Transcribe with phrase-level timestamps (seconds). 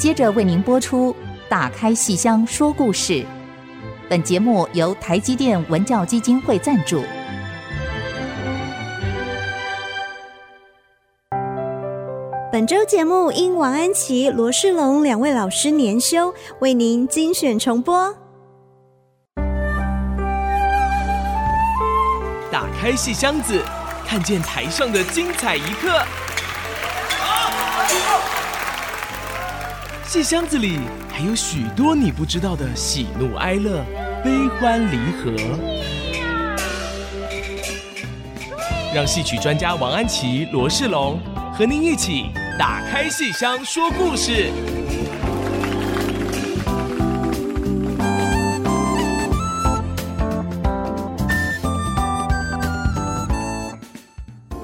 [0.00, 1.12] 接着为您播出
[1.46, 3.12] 《打开戏箱说故事》。
[4.08, 7.02] 本节目由台积电文教基金会赞助。
[12.50, 18.16] 本周节目因王安琪、罗世龙两位老师年休，为您精选重播。
[22.50, 23.62] 打开戏箱子，
[24.06, 26.02] 看见台上的精彩一刻。
[30.12, 33.84] 戏箱子里还有许多你不知道的喜怒哀乐、
[34.24, 35.32] 悲欢离合。
[38.92, 41.20] 让戏曲专家王安琪、罗世龙
[41.54, 42.24] 和您一起
[42.58, 44.79] 打开戏箱说故事。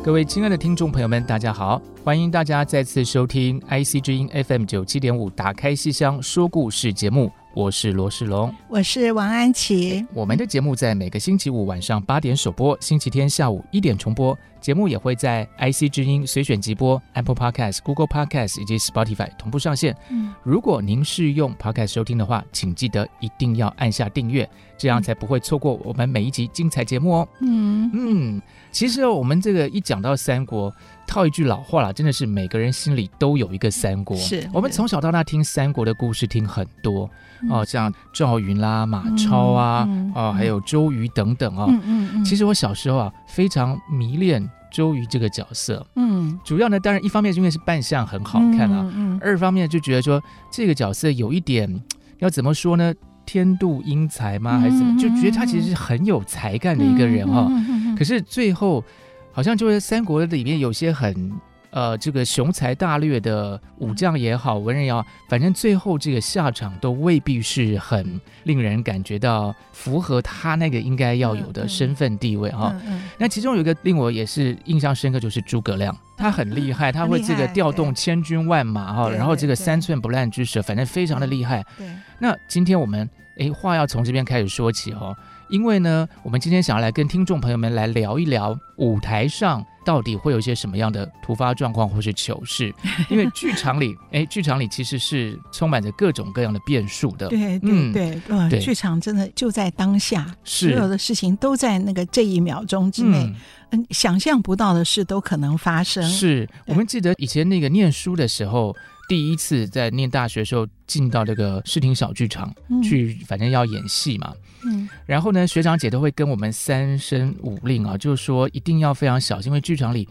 [0.06, 1.82] 各位亲爱的听众朋友们，大家好。
[2.04, 7.28] 欢迎大家再次收听 IC 之音 FM 九七点五，打开戏箱说故事节目。
[7.52, 10.06] 我是罗世龙，我是王安琪。
[10.12, 14.38] 我们的节目在每个星期五晚上八点首播，星期天下午一点重播。
[14.60, 19.96] 节目也会在 IC 之音随选即播、Apple Podcast、Google Podcast 以及 Spotify 同步上线。
[20.10, 27.28] 嗯，如果您是用 Podcast 收听的话，请记得一定要按下订阅，这样才不会错过我们每一集精彩节目哦。
[27.40, 30.72] 嗯嗯，其实我们这个一讲到三国，
[31.06, 34.16] 套一句老话啦，真的是每个人心里都有一个三国。
[34.16, 37.08] 是我们从小到大听三国的故事听很多。
[37.50, 41.66] 哦，像赵云啦、马超啊，嗯嗯、哦，还有周瑜等等啊、哦。
[41.70, 45.86] 嗯嗯嗯、其实我小时候啊，非常迷恋周瑜这个角色。
[45.96, 51.82] 嗯，主要呢，当然一方面是因为是扮相很好看啊，嗯嗯、二方面就觉得说这个角色有一点
[52.18, 52.92] 要怎么说呢？
[53.26, 54.58] 天妒英才吗？
[54.60, 54.96] 还是怎么？
[54.96, 57.50] 就觉得他其实是很有才干的一个人哈、哦。
[57.96, 58.84] 可是最后
[59.32, 61.32] 好像就是三国里面有些很。
[61.72, 72.74] 呃，这个雄才大略的武将也好，文人也好，反正最后这个下场都未必是很令人感觉到符合他那个应该要有的身份地位哈。
[73.18, 81.62] 那其中有一个令我也是印象深刻，就是诸葛亮，他很厉害，他会这个调动千军万马哈，然后这个三寸不烂之舌，反正非常的厉害。
[81.76, 81.86] 对。
[82.18, 83.06] 那今天我们
[83.36, 85.14] 诶话要从这边开始说起哈，
[85.48, 89.64] 因为呢，我们今天想要来跟听众朋友们来聊一聊舞台上。
[89.86, 92.74] 到底会有一些什么样的突发状况或是糗事？
[93.08, 97.28] 因为剧场里， 哎，剧场里其实是充满着各种各样的变数的。
[97.28, 103.32] 对对对，呃，剧场真的就在当下，所有的事情都在那个这一秒钟之内，
[103.70, 106.02] 嗯，想象不到的事都可能发生。
[106.02, 108.74] 是我们记得以前那个念书的时候。
[109.08, 114.32] 第一次在念大学的时候进到这个视听小剧场、嗯、去，反正要演戏嘛。
[114.66, 120.08] 嗯，然后呢，学长姐都会跟我们三声五令啊，就是说一定要非常小心，因为剧场里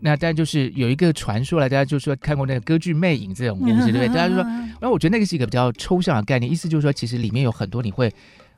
[0.00, 4.08] 那但就是有一个传说来，大家就说看过那个歌剧《魅影》这种东西，对不对？
[4.08, 8.12] 大家就说，然后我觉得那个是一个比较抽象的概念，意思就是说，其实里面有很多你会。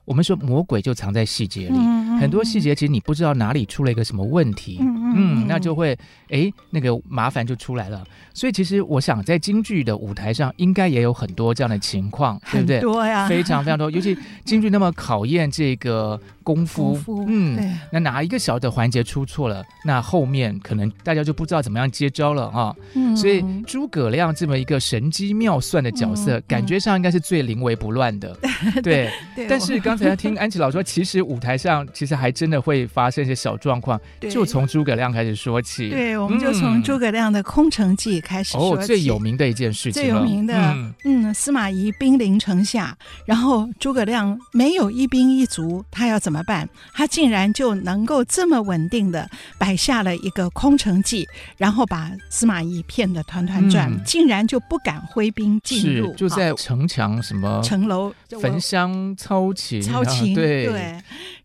[0.06, 1.78] 我们说魔鬼就藏在细节里，
[2.20, 4.78] 很多细节其实你不知道哪里出了一个什么问题，
[5.14, 5.96] 嗯，那就会
[6.30, 8.04] 哎那个麻烦就出来了。
[8.32, 12.80] 所以其实我想在京剧的舞台上应该也有很多这样的情况，对不对？
[12.80, 13.90] 多呀，非常非常多。
[13.90, 16.98] 尤其京剧那么考验这个功夫，
[17.28, 22.74] 嗯，对那哪一个小的环节出错了，那后面可能大家就不知道怎么样接招了啊。
[22.94, 28.36] 嗯、所以诸葛亮这么一个神机妙算的角色，嗯、感觉上应该是最临危不乱的，
[28.82, 28.94] 对。
[29.34, 35.90] 对对但是刚刚才听安琪老师说，其实舞台上其实还真的会发生一些小状况，对就从诸葛亮开始说起。
[35.90, 38.82] 对，我们就从诸葛亮的空城计开始说起。
[38.82, 46.68] 哦，最有名的一件事情，最有名的，嗯，嗯，司马懿兵临城下，然后诸葛亮没有一兵一卒，他要怎么办？
[46.92, 49.28] 他竟然就能够这么稳定的
[49.58, 51.26] 摆下了一个空城计，
[51.56, 59.82] 然后把司马懿骗得团团转，嗯、竟然就不敢挥兵进入，就在城墙什么城楼焚香操琴。
[59.82, 60.96] 操琴，对对，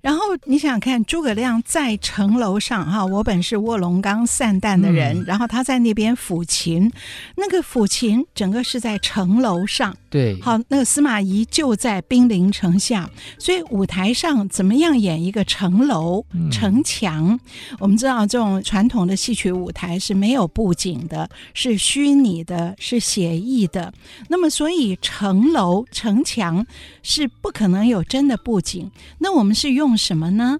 [0.01, 6.89] 然后你想想看，诸葛亮在城楼上哈，我本是卧龙岗散淡的人，嗯、然后他在那边抚琴，
[7.35, 17.27] 那个抚琴整个是在城楼上，对，好，那个司马懿就在兵临城下，所以舞台上怎么样演一个城楼、城墙？
[17.29, 17.39] 嗯、
[17.79, 23.93] 我们知道这种传统的戏曲舞台是没有布景的，是虚拟的，是写意的，
[24.29, 26.65] 那么所以城楼、城墙
[27.03, 30.59] 是不可能有真的布景，那我们是用什么呢？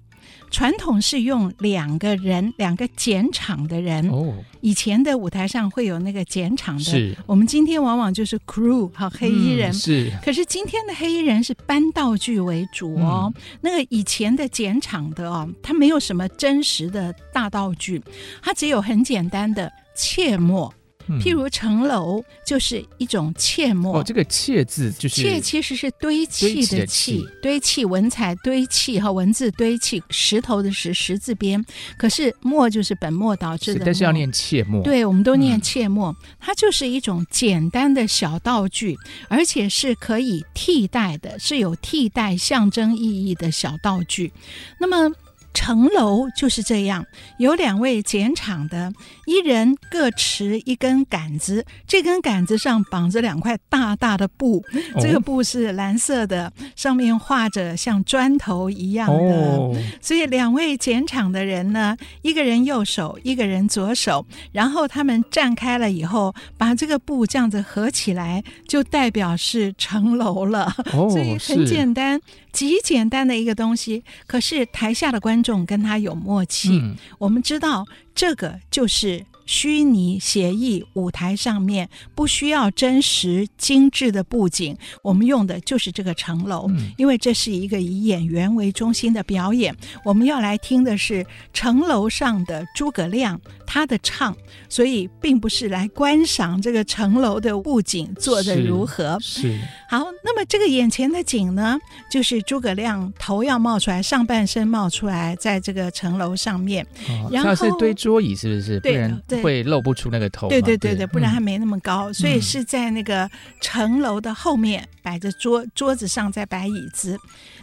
[0.52, 4.08] 传统是用两个人，两个剪场的人。
[4.10, 7.16] 哦，以前的舞台上会有那个剪场的，是。
[7.28, 9.70] 我们今天往往就是 crew 和黑衣人。
[9.70, 10.12] 嗯、是。
[10.24, 13.31] 可是今天的黑衣人是搬道具为主哦。
[13.36, 18.02] 嗯、那个以前的剪场的哦，他没有什么真实的大道具，
[18.42, 20.74] 他只有很简单的切末。
[21.20, 24.00] 譬如城楼就是一种切墨。
[24.00, 31.64] 哦，这个切字就是切，其实是堆砌的砌，堆砌文采堆砌和文字堆砌，石头的石石字边。
[31.98, 34.84] 可是墨就是本末倒置的，但是要念切墨。
[34.84, 38.98] 对，我们都念切墨，嗯，它就是一种简单的小道具，
[39.28, 44.32] 而且是可以替代的，是有替代象征意义的小道具。
[44.80, 45.16] 那么。
[45.54, 47.06] 城楼就是这样，
[47.38, 48.92] 有两位剪厂的，
[49.25, 54.63] 一人各持一根杆子，这根杆子上绑着两块大大的布，
[54.94, 59.16] 哦、这个布是蓝色的，上面画着像砖头一样的。
[59.16, 70.74] 哦、所以两位剪厂的人呢，一个人右手，一个人左手，然后他们站开了以后，把这个布这样子合起来，就代表是城楼了。
[70.94, 72.19] 哦、 所以很简单。
[72.51, 76.69] 极简单的一个东西，可是台下的观众跟他有默契。
[76.72, 79.25] 嗯、我们知道，这个就是。
[79.50, 89.75] 虚拟协议舞台上面不需要真实精致的布景，我们用的就是这个城楼，嗯、因为这是一个以演员为中心的表演。
[90.06, 94.38] 我们要来听的是城楼上的诸葛亮他的唱，
[94.69, 99.18] 所以并不是来观赏这个城楼的布景做得如何。
[99.19, 99.60] 是，是
[99.90, 101.75] 好，那么这个眼前的景呢，
[102.12, 108.80] 就是诸葛亮头要冒出来，上半身冒出来，在这个城楼上面，哦、然后是堆桌椅，是不是？
[108.81, 109.10] 对。
[109.42, 113.30] 会露不出那个头，对对对对，不然还没那么高，嗯、所以是在那个
[113.62, 117.18] 城楼的后面摆着桌，桌子上再摆椅子。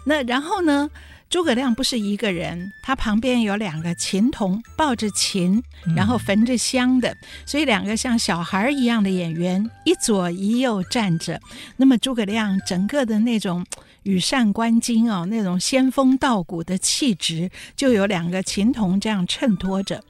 [0.05, 0.89] 那然后呢，
[1.29, 5.63] 诸葛亮不是一个人，他旁边有两个琴童抱着琴，
[5.97, 11.41] 然后焚着香的，嗯、所以两个像小孩一样的演员一左一右站着。
[11.77, 13.65] 那么诸葛亮整个的那种。
[14.07, 20.01] 羽扇纶巾哦，那种仙风道骨的气质，就有两个琴童这样衬托着。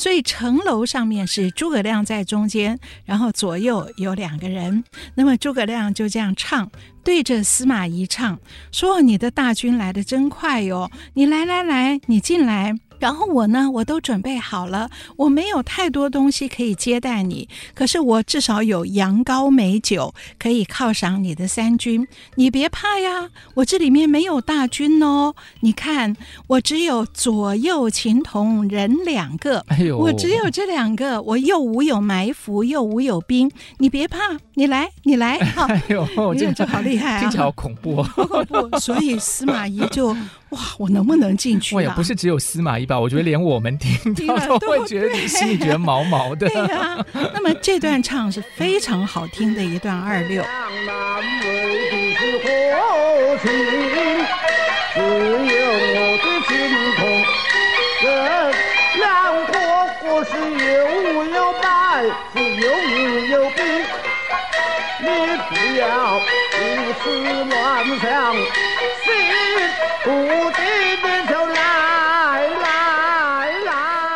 [0.00, 4.82] 所以城楼上面是诸葛亮在中间，然后左右有两个人。
[5.14, 6.70] 那么诸葛亮就这样唱，
[7.04, 8.38] 对着司马懿唱，
[8.72, 22.06] 说：“你的大军来的真快哟，你来来来，你进来。”然后我呢，我都准备好了，我没有太多东西可以接待你，可是我至少有羊羔美酒可以犒赏你的三军。
[22.34, 25.34] 你别怕呀，我这里面没有大军哦。
[25.60, 26.14] 你看，
[26.46, 29.64] 我只有左右琴童人两个，
[29.98, 33.50] 我只有这两个，我又无有埋伏，又无有兵。
[33.78, 34.18] 你别怕，
[34.60, 38.78] 你来，你来， 哈，哎呦，这这好厉害啊，听起来好恐怖哦，好恐怖。
[38.78, 40.14] 所以司马懿就。
[40.50, 41.76] 哇，我能不能进去啊？
[41.76, 43.00] 哇，也不是只有司马懿吧？
[43.00, 46.46] 我觉得连我们听到都会觉得你心里觉得毛毛的。
[46.48, 50.44] 对呀、啊，那么这段唱是非常好听的一段二六。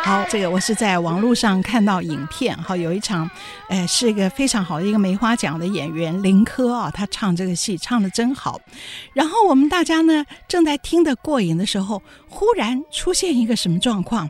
[0.03, 3.27] 好，这个我是在网络上看到影片，好，有一场，
[3.67, 8.61] 哎，是一个非常好的一个梅花奖的演员林科啊，他唱这个戏唱的真好。
[9.13, 14.29] 然后我们大家呢正在听得过瘾的时候，忽然出现一个什么状况？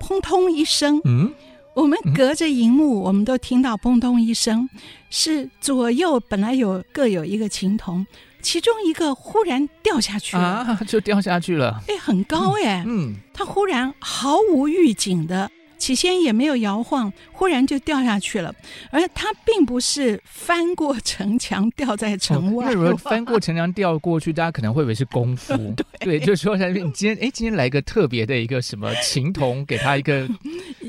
[0.00, 1.34] 砰通一声，嗯，
[1.74, 4.66] 我们隔着荧幕，我们都听到砰通一声，
[5.10, 8.06] 是左右本来有各有一个琴童。
[8.42, 11.82] 其中一个忽然掉下去了啊，就掉下去了。
[11.88, 15.50] 哎，很高哎，嗯，他忽然毫无预警的。
[15.80, 18.54] 起先也没有摇晃，忽然就掉下去了。
[18.90, 22.66] 而他并不是翻过城墙掉在城外。
[22.66, 25.56] 哦、那如果翻过城墙掉过去，大家可能会以为是功夫。
[25.98, 30.28] 对，对，就是说你今天哎，今天来一个特别的一个什么琴童，给他一个，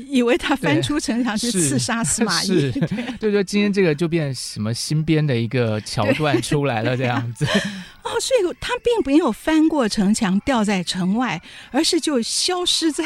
[0.06, 2.46] 以为他翻出城墙去刺杀司马懿。
[2.46, 2.72] 是，
[3.18, 7.46] 对对，今天这个就变什么新编的一个桥段出来了，这样子。
[8.02, 13.04] 哦，所以他并没有翻过城墙掉在城外，而是就消失在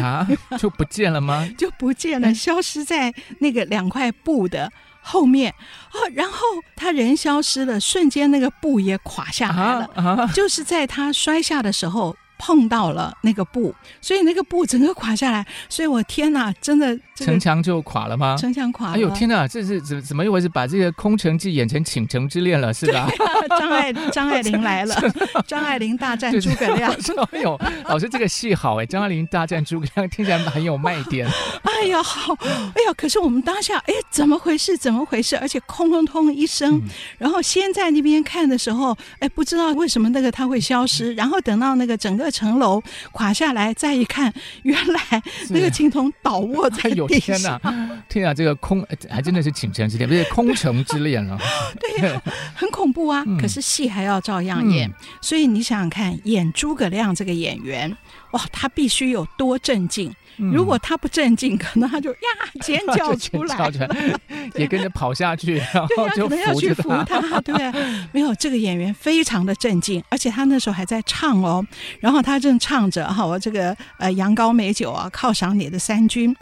[0.00, 0.26] 啊，
[0.58, 1.27] 就不见了吗？
[1.56, 4.70] 就不见了，消失在那个两块布的
[5.00, 5.52] 后面
[5.92, 6.08] 哦。
[6.14, 6.38] 然后
[6.76, 12.16] 他人消失了，瞬间那个布也垮下来了，啊啊、 就是在他摔下的时候。
[12.38, 18.36] 碰到了那个布，所以那个布整个垮下来，所以我天哪，真的、这个、城墙就垮了吗？
[18.38, 18.94] 城墙垮了。
[18.94, 20.48] 哎呦天哪，这是怎怎么一回事？
[20.48, 23.00] 把这个《空城计》演成《倾城之恋》了是吧？
[23.00, 24.94] 啊、张爱 张爱玲来了，
[25.46, 26.94] 张爱玲大战诸葛亮。
[27.32, 31.28] 哎呦，老师这个戏好哎，张爱玲大战诸葛亮听起来很有卖点。
[31.62, 34.76] 哎呀好，哎呀，可是我们当下哎怎么回事？
[34.76, 35.36] 怎么回事？
[35.38, 36.82] 而且空通通一声，嗯、
[37.18, 42.27] 然后先在那边看的时候，哎不知道为什么那个它会消失，然后等到那个整个。
[42.28, 44.30] 二层楼垮下来，再一看，
[44.62, 45.00] 原来
[45.48, 47.18] 那个青铜倒卧在地上。
[47.20, 51.38] 天哪，天啊，这个空还真的是倾城之恋，不是空城之恋了。
[51.80, 52.22] 对呀，
[52.54, 53.24] 很恐怖啊！
[53.40, 54.92] 可是戏还要照样演，
[55.22, 57.96] 所以你想想看，演诸葛亮这个演员，
[58.32, 60.14] 哇，他必须有多镇静。
[60.38, 62.18] 如果他不镇静，可能他就呀
[62.62, 64.20] 尖叫出来了，
[64.56, 67.40] 也跟着跑下去，然后就可能要去扶他。
[67.40, 67.54] 对，
[68.12, 71.64] 没有这个演员非常的镇静，而且他那时候还在唱哦，
[72.00, 76.34] 然后他正唱着哈，我这个呃羊羔美酒啊，犒赏你的三军。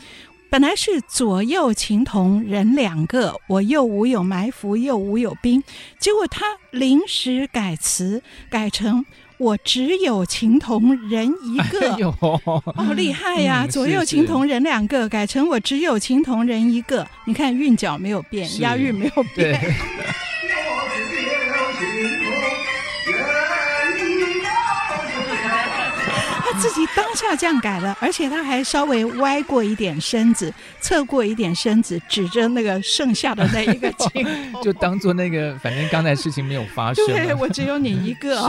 [0.48, 5.62] 本来是左右情同人两个，我又无有埋伏，又无有兵，
[5.98, 9.04] 结果他临时改词，改成。
[9.38, 13.64] 我只有琴童人一个， 哦，厉害呀！
[13.66, 17.06] 嗯、左右琴童人两个，改成我只有琴童人一个。
[17.26, 19.60] 你看韵脚没有变，押韵没有变。
[26.48, 37.04] 他自己当下这样改了，而且他还稍微歪过一点身子，侧过一点身子，指着那个剩下的那一个 镜，就当做那个，反正刚才事情没有发生。
[37.06, 38.46] 对，我只有你一个。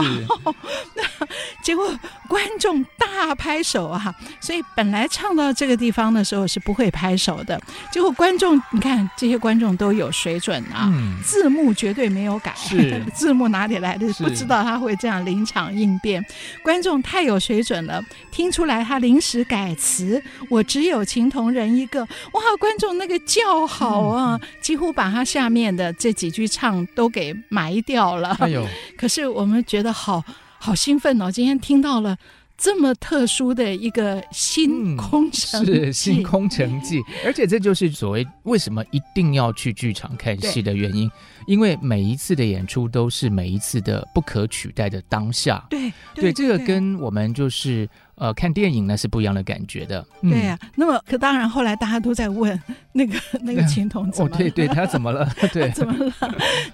[0.94, 1.02] 那。
[1.62, 1.86] 结果
[2.28, 4.14] 观众大拍手啊！
[4.40, 7.60] 所以本来唱到这个地方的时候是不会拍手的。
[7.92, 12.54] 结果观众，你看这些观众都有水准啊，嗯、字幕绝对没有改。
[13.12, 14.10] 字幕哪里来的？
[14.14, 16.24] 不知道他会这样临场应变。
[16.62, 18.02] 观众太有水准了。
[18.30, 22.00] 听出来他临时改词，我只有情同人一个。
[22.02, 28.36] 哇，观众那个叫好啊，嗯、几乎把他下面的这几句唱都给埋掉了。
[28.40, 28.66] 哎呦！
[28.96, 30.22] 可是我们觉得好
[30.58, 32.16] 好兴奋哦，今天听到了。
[32.60, 41.14] 这么特殊的一个新空城，嗯，是新空城计， 而且这就是所谓为什么一定要去剧场看戏的原因，对
[41.48, 45.64] 因为每一次的演出都是每一次的不可取代的当下。
[45.70, 47.88] 对对，这个跟我们就是。
[48.20, 50.04] 呃，看电影呢是不一样的感觉的。
[50.22, 55.24] 嗯、对呀、啊，那么可当然后来大家都在问 那个那个 琴童怎么对对，他怎么了？
[55.54, 56.12] 对，怎么了？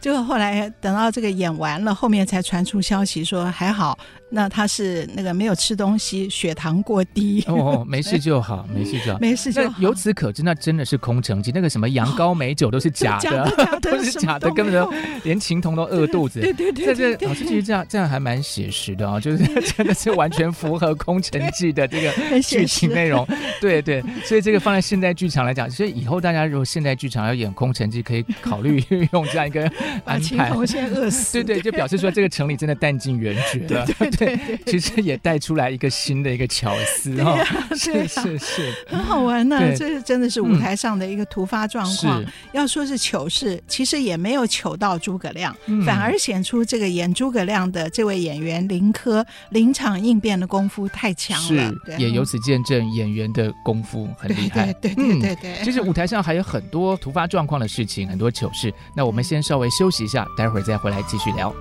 [0.01, 3.99] 就后来等到这个演完了，后面才传出消息说还好，
[4.31, 7.45] 那他是那个没有吃东西，血糖过低。
[7.47, 9.83] 哦，没事就好，没事就好，没事就好。
[9.83, 14.93] 由此可知，那真的是空城计，那个什么羊羔美酒都是假的，哦、假的都是假的，根本都
[15.23, 16.41] 连情童都饿肚子。
[16.41, 23.27] 对对对，这这老师其实这样这样还蛮写实的啊、就是真的是完全符合空城计的这个剧情内容，
[23.61, 29.71] 对对，所以这个放在现代剧场来讲，所以以后大家如果现代剧场要演空城计，可以考虑运用这样一个
[30.05, 30.65] 安排。
[30.67, 31.33] 先饿死。
[31.35, 33.87] 对对，就表示说这个城里真的弹尽援绝了。
[33.99, 37.45] 对对，其实也带出来一个新的一个巧思哈。
[37.77, 39.61] 是是是，很好玩呢。
[39.77, 42.25] 这是真的是舞台上的一个突发状况。
[42.53, 51.75] 要说是糗事，其实也没有糗到诸葛亮，反而显出这个演诸葛亮的这位演员林科临场应变的功夫太强了。
[51.87, 54.73] 是也由此见证演员的功夫很厉害。
[54.75, 55.65] 对对对对对。
[55.65, 58.73] 其实舞台上还有很多突发状况的事情，很多糗事。
[58.97, 61.53] 那我们先稍微休息一下，待会儿再回来继续聊。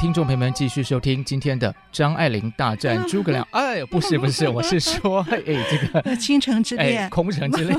[0.00, 3.46] 听众朋友们，继续收听今天的张爱玲大战诸葛亮。
[3.52, 7.78] 哎，不是不是，我是说， 哎，这个倾城之恋，空城之恋。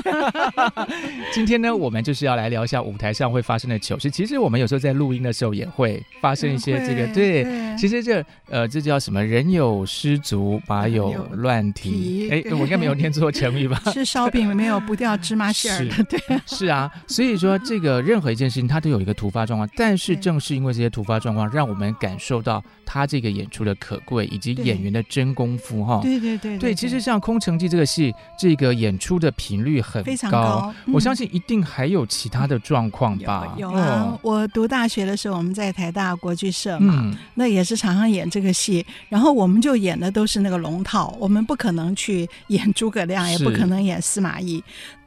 [1.32, 4.10] 今天呢，我们就是要来聊一下舞台上会发生的糗事。
[4.10, 7.44] 其实我们有时候在录音的时候也会发生一些这个，对，
[7.76, 9.22] 其实这呃，这叫什么？
[9.22, 12.28] 人有失足，马有乱蹄。
[12.30, 13.80] 哎，我应该没有念错成语吧？
[13.92, 16.90] 吃烧饼没有不掉芝麻馅儿的，对，是啊。
[17.06, 19.68] 所以说，这个任何一件事情，它都有一个突发状况。
[19.76, 26.00] 但是正是因为这些突发状况，让我们感受到他这个演出的可贵，以及演员的真功夫哈。
[26.02, 30.74] 对对对对，其实像《空城计》这个戏，这个演出的频率很高，非常高。
[30.92, 33.54] 我相信一定还有其他的状况吧。
[33.56, 44.62] 有啊，我读大学的时候，我们在台大国剧社嘛，那也是常常演这个戏，然后我们就演的都是那个龙套，我们不可能去演诸葛亮，也不可能演司马懿。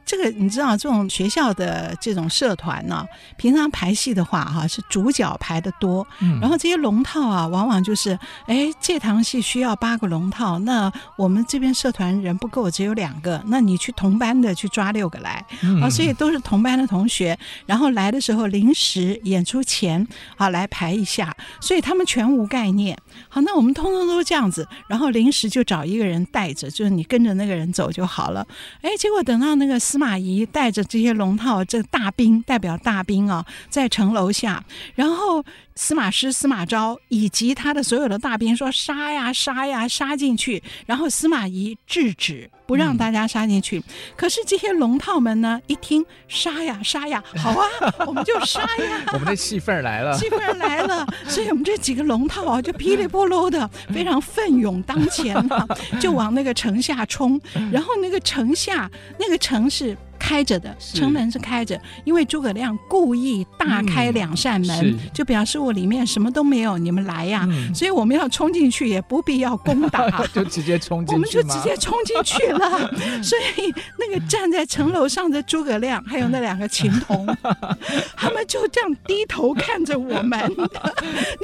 [0.06, 17.36] 这个你知道，这种学校的这种社团呢、啊，平常排戏的话哈、啊，是主角排的多，嗯、然后这些龙套啊，往往就是，哎，这堂戏需要八个龙套，那我们这边社团人不够，只有两个，那你去同班的去抓六个来，嗯、啊，所以都是同班的同学，
[17.66, 22.96] 然后来的时候临时演出前啊来排一下，所以他们全无概念。
[23.28, 28.46] 好，那我们通通都这样子，然后临时就找一个人带着，就是你跟着那个人走就好了。
[28.82, 34.62] 哎，结果等到那个司马懿带着这些龙套，这大兵代表大兵啊，在城楼下，
[34.94, 35.42] 然后。
[35.78, 43.78] 司马师、司马昭以及他的所有的大兵说：“杀呀，杀呀，杀进去！”然后司马懿制止，不让大家杀进去。
[43.78, 43.82] 嗯、
[44.16, 47.66] 可是这些龙套们呢，一听“杀呀，杀呀”， 好啊，
[48.06, 49.04] 我们就杀呀！
[49.14, 51.06] 我们的戏份来了，戏份来了。
[51.28, 55.66] 所以我们这几个龙套啊，就噼里啪啦的，非常奋勇当前啊，
[56.00, 57.40] 就往那个城下冲。
[57.72, 59.96] 然后那个城下，那个城是。
[60.26, 67.48] 开着的城门是开着，因为诸葛亮故意大开两扇门，嗯、就表示我里面什么都没有，你们来呀、啊！
[67.48, 72.90] 嗯、所以我们要冲进去，也不必要攻打， 就直接冲进去，我们就直接冲进去了。
[73.22, 77.24] 所以那个站在城楼上的诸葛亮，还有那两个琴童，
[78.16, 80.56] 他们就这样低头看着我们，你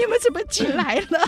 [0.09, 1.21] 们怎么进来了？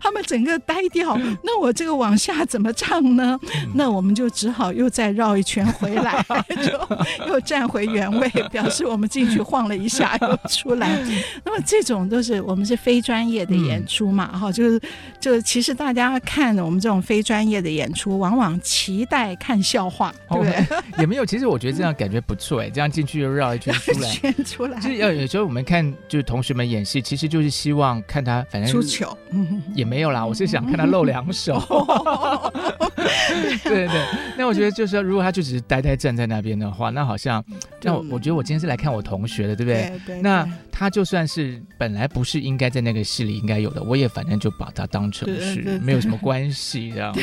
[0.00, 1.14] 他们整个呆掉。
[1.42, 3.38] 那我这个往下怎么唱呢？
[3.74, 6.24] 那我们就只好又再绕一圈回来。
[6.56, 6.72] 就
[7.28, 10.98] 又站回原位， 表示我们进去晃了一下 又出来。
[11.44, 14.80] 那么这种都是我们是非专业的演出嘛，哈、嗯，就是
[15.20, 20.54] 就是其实大家看我们这种非专业的演出，往往期待看笑话，对不对？
[20.76, 24.80] 哦、也没有，其实我觉得这样感觉不错哎，这样进去又绕一圈出来，圈出来。
[24.80, 31.60] 就是要有时候我们看就是同学们演戏，其实就是希望看他反正出糗，嗯也没有啦，我是想看他露两手。
[33.64, 34.04] 对对，
[34.36, 36.33] 那我觉得就是说，如果他就只是呆呆站在那。
[36.34, 37.44] 那边的话，那好像，
[37.82, 39.82] 那我我觉得我今天是来看我同学的，对不对？
[39.82, 47.22] 对对对，那他就算是本来不是应该在那个戏里应该有的，我也反正就把他当成是没有什么关系这样子。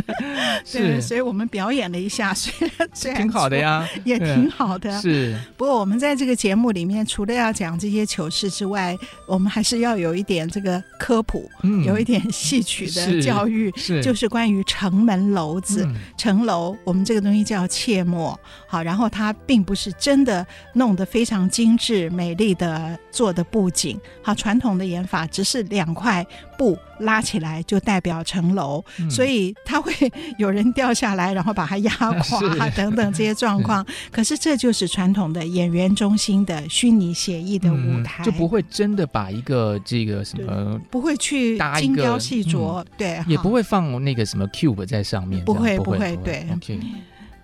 [0.64, 5.00] 是，所以我们表演了一下， 虽然虽然挺好的呀，也挺好的。
[5.00, 18.40] 是，不过我们在这个节目里面，除了要讲这些糗事之外，我们还是要有一点这个科普，嗯、有一点戏曲的教育，是，是就是关于城门楼子、嗯、城楼，我们这个东西叫切末。
[18.66, 23.98] 好，然后它并不是真的弄得非常精致、美丽的做的布景。
[24.22, 26.26] 好，传统的演法只是两块
[26.58, 29.92] 布拉起来就代表城楼，嗯、所以它会
[30.38, 33.86] 有人掉下来，然后把它压 垮等等这些状况。
[33.86, 46.46] 是可是这就是传统的演员中心的虚拟写意的舞台，嗯，就不会真的把一个这个什么不会去精雕细琢，嗯、对，也不会放那个什么 cube 在上面，不会不会，对。
[46.60, 46.80] Okay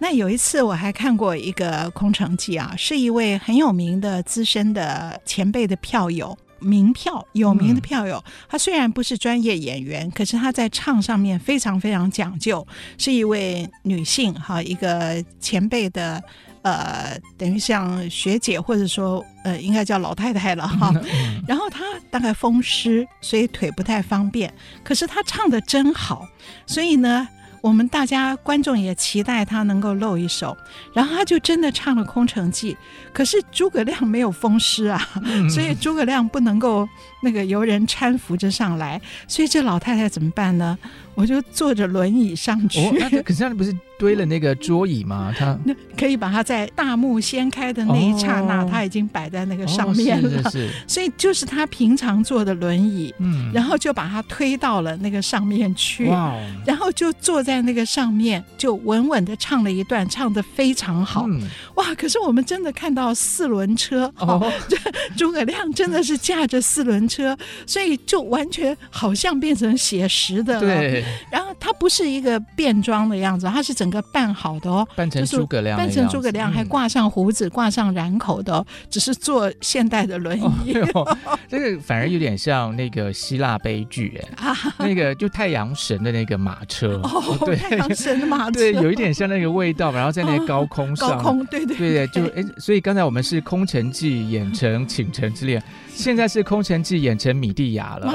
[0.03, 8.17] 那有一次我还看过一个空城计啊，是一位很有名的资深的前辈的票友，名票有名的票友。
[8.27, 12.67] 嗯、他虽然不是专业演员，可是他在唱上面非常非常讲究，
[12.99, 16.21] 是一位女性哈，一个前辈的
[16.63, 20.93] 呃，等于像学姐或者说呃，应该叫老太太了哈。
[20.97, 26.27] 嗯、 然后她大概风湿，所以腿不太方便，可是她唱的真好，
[26.67, 27.29] 所以呢。
[27.63, 30.55] 我们大家观众也期待他能够露一手，
[30.93, 32.75] 然后他就真的唱了《空城计》。
[33.13, 36.87] 可是诸葛亮没有风湿啊，嗯、所以诸葛亮不能够
[37.23, 40.77] 那个由人搀扶着上来，所以这老太太怎么办呢？
[41.15, 42.81] 我就坐着轮椅上去。
[42.81, 43.73] 哦、可是那不是
[44.03, 45.33] 堆了那个桌椅吗？
[45.39, 50.41] 他那可以把它在大幕掀开的那一刹那，他、哦、已经摆在那个上面了。
[50.41, 56.35] 哦、是是是，所以就是他平常坐的轮椅，嗯，然后就把它推到了那个上面去，哇
[56.67, 61.27] 然后就坐在那个上面，就稳稳的唱了一段，唱的非常好。
[61.29, 61.41] 嗯、
[61.77, 61.95] 哇！
[61.95, 64.77] 可是我们真的看到四轮车，哦，这
[65.17, 70.61] 诸葛亮真的是驾着四轮车，所以就完全好像变成写实的了。
[70.61, 71.05] 对。
[71.31, 80.75] 然后他不是一个变装的样子，他是整个扮好的哦，扮成诸葛亮，扮成诸葛亮，还挂上胡子，挂上染口的，只是坐现代的轮椅。
[81.49, 87.01] 这个反而有点像那个希腊悲剧，哎，那个就太阳神的那个马车，
[87.45, 89.93] 对，太阳神的马车，对，有一点像那个味道。
[89.93, 95.63] 然后在那个高空上，高空，对对对，就哎，所以刚才我们是空城计演成倾城之恋。
[95.95, 98.13] 现在是空城计演成米蒂亚了，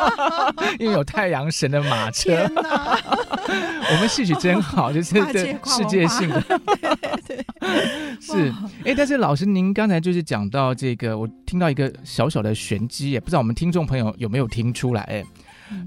[0.78, 2.46] 因为有太阳神的马车。
[2.48, 2.98] 哪。
[3.88, 6.42] 我们戏曲真好，就是这世界性的。
[7.26, 7.44] 对，
[8.20, 8.52] 是。
[8.84, 15.02] 哎，但是老师，您刚才就是讲到这个，我听到一个小小的玄机，也不知道我们听众朋友有没有听出来？
[15.02, 15.24] 哎，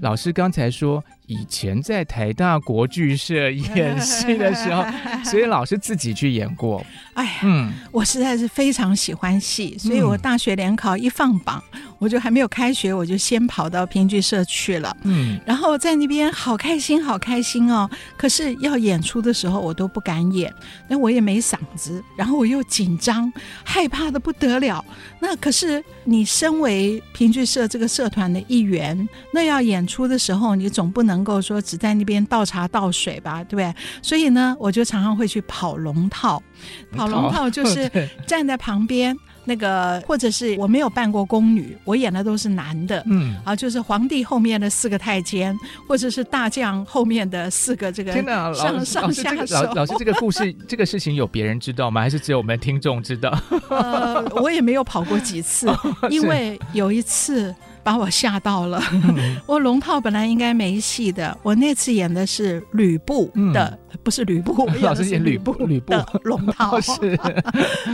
[0.00, 4.84] 老师刚才说以前在台大国剧社演戏的时候，
[5.24, 6.84] 所以老师自己去演过。
[7.14, 11.62] 哎呀，嗯，我实在是非常喜欢戏，所以我大学联考一放榜。
[11.72, 14.96] 嗯我就还没有开学，我就先跑到评剧社去了。
[15.04, 17.88] 嗯，然后在那边好开心，好开心哦。
[18.16, 20.52] 可是要演出的时候，我都不敢演，
[20.88, 23.30] 那我也没嗓子，然后我又紧张，
[23.62, 24.82] 害怕的不得了。
[25.20, 33.74] 那可是你身为评剧社这个社团的一员，那要演出的时候，你总不能够说只在那边倒茶倒水吧，对不对？
[34.00, 36.42] 所以呢，我就常常会去跑龙套，
[36.90, 37.90] 跑龙套就是
[38.26, 39.14] 站在旁边。
[39.50, 45.52] 那个，或者是我没有扮过宫女，我演的都是男的，嗯，啊，就是皇帝后面的四个太监，
[45.88, 48.12] 或者是大将后面的四个这个
[48.54, 49.56] 上上上下手。
[49.64, 52.00] 老老师，这个故事，这个事情有别人知道吗？
[52.00, 53.36] 还是只有我们听众知道？
[53.68, 55.68] 呃，我也没有跑过几次，
[56.08, 57.52] 因为有一次。
[57.90, 58.80] 把我吓到了，
[59.46, 67.18] 我龙套本来应该没戏的，我那次演的是吕布的，不是吕布， 老师演吕布，吕布的龙套 是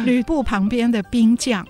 [0.05, 1.67] 吕布旁边的兵将。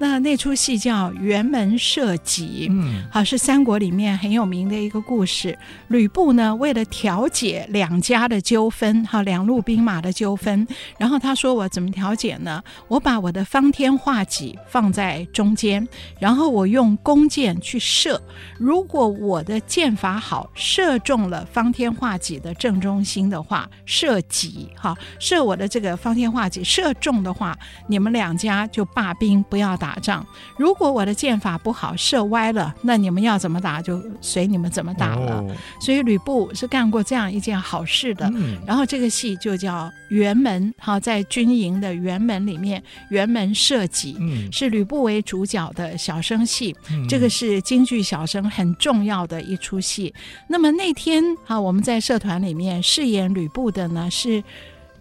[0.00, 2.68] 那那出戏叫《辕门射戟》，
[3.12, 5.56] 好，是三国里面很有名的一个故事。
[5.86, 10.66] 吕布呢，为了调解两家的纠纷，哈，两路兵马的纠纷，
[10.98, 12.60] 然后他说：“我怎么调解呢？
[12.88, 15.86] 我把我的方天画戟放在中间，
[16.18, 18.20] 然后我用弓箭。”去射，
[18.58, 30.26] 如果我的箭法好，射中了方天画戟的正中心的话，射戟哈，射我的这个方天画戟射中的话，你们两家就罢兵，不要打仗。
[30.56, 35.40] 如果我的箭法不好，射歪了，那你们要怎么打就随你们怎么打了。
[35.40, 38.30] 哦、所以吕布是干过这样一件好事的。
[38.34, 47.39] 嗯、然后这个戏就叫辕门，哈，在军营的辕门里面，辕门射戟、嗯、是吕布为主角的小生戏，嗯、这个是。
[47.40, 50.12] 是京剧小生很重要的一出戏。
[50.46, 54.44] 那么那天啊，我们在社团里面饰演吕布的呢是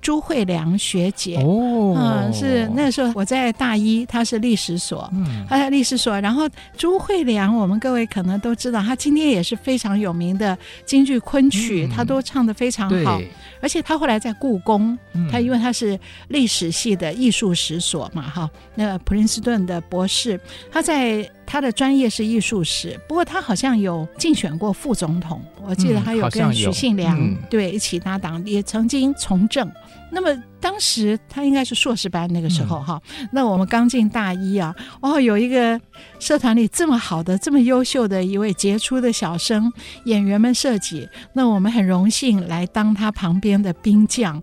[0.02, 1.36] 朱慧良学姐。
[1.44, 6.18] 哦，嗯，是那时候我在大一，她是历史所，嗯，她在历史所。
[6.22, 6.48] 然后
[6.78, 13.20] 朱慧良，我们各位可能都知道，她今天也是非常有名的京剧昆曲，她、嗯、都唱得非常好。
[13.62, 14.98] 而且他后来在故宫，
[15.32, 20.40] 他因为他是历史系的艺术史所嘛，哈，那普林斯顿的博士，
[20.72, 21.30] 他在。
[21.52, 29.68] 他的专业是艺术史，不过他好像有竞选过副总统，我记得他有跟许信良、嗯、对一起搭档，也曾经从政。
[30.12, 35.80] 那么当时他应该是硕士班那个时候哈，嗯、那我们刚进大一啊，哦，有一个
[36.20, 39.72] 社团里这么好的、这么优秀的一位杰出的小生
[40.06, 44.42] 演员们设计，那我们很荣幸来当他旁边的兵将。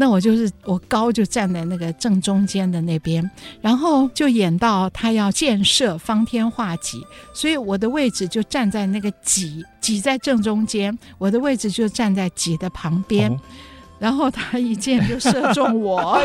[0.00, 3.28] 那我就是我高就站在那个正中间的那边，
[3.60, 7.02] 然后就演到他要建设方天画戟，
[7.34, 13.30] 所以我的位置就站在那个戟，戟在正中间，我的位置就站在戟的旁边。
[13.30, 13.40] 哦
[13.98, 15.98] 然后他一箭就射中我。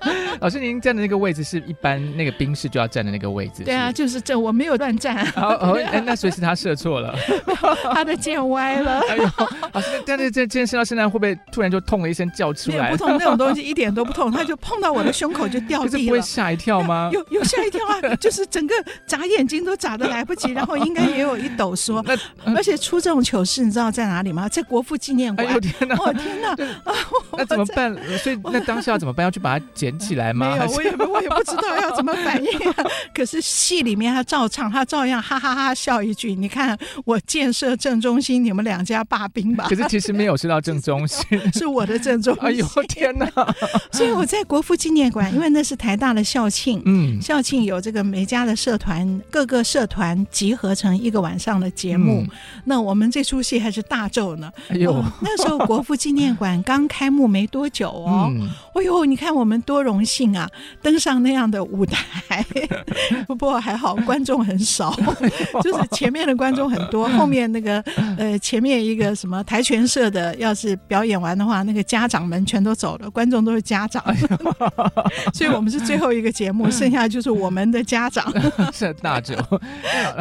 [0.00, 3.62] 哎、老师，您站的那个位置是一般那个兵士就要站的那个位置？
[3.64, 5.24] 对啊，就是这，我没有乱站。
[5.26, 7.14] 好， 哦，那所以是他射错了，
[7.94, 9.00] 他的箭歪了。
[9.08, 9.24] 哎呦，
[9.72, 12.90] 老师，但是这箭射到现在会不会突然就痛了一声叫出来？
[12.90, 16.06] 不痛，那种东西一点都不痛，他就碰到我的胸口就掉地了。
[16.06, 17.10] 不会吓一跳吗？
[17.12, 18.74] 有有吓一跳啊，就是整个
[19.06, 22.04] 眨眼睛都眨的来不及，然后应该也有一抖说。
[22.56, 24.48] 而且出这种糗事，你知道在哪里吗？
[24.48, 25.46] 在国父纪念馆。
[25.46, 25.96] 哎呦天哪！
[25.96, 26.56] 哦天哪！
[26.84, 26.92] 啊、
[27.38, 27.96] 那怎么办？
[28.18, 29.24] 所以那当下怎么办？
[29.24, 30.56] 要去把它捡起来吗？
[30.56, 32.74] 没有，我也我也不知道要怎么反应、啊。
[33.14, 42.44] 可是戏里面他照唱，他照样哈哈哈哈笑一句：“你看我建设正中心，你们两家罢兵吧。”可是其实没有射到正中心， 是我的正中心。
[42.44, 43.26] 哎呦天哪！
[43.90, 52.22] 所以我在国父纪念馆，因为那是台大的校庆，嗯，校庆有这个每家的社团，各个社团集合成一个晚上的节目。
[52.22, 52.28] 嗯、
[52.64, 54.50] 那我们这出戏还是大奏呢。
[54.68, 56.61] 哎呦、哦，那时候国父纪念馆。
[56.62, 60.48] 刚开幕没多久哦，嗯、哎呦，你看我们多荣幸啊，
[60.80, 62.44] 登上那样的舞台。
[63.26, 64.94] 不过还好，观众很少，
[65.62, 67.80] 就是前面的观众很多， 后面那个
[68.16, 74.02] 呃，前面一个什么跆拳社的，要是表演完的话，那个家长们全都走了，观众都是家长，
[75.34, 78.32] 所以我们是最后一个节目，剩下就是我们的家长。
[78.72, 79.34] 是大舅，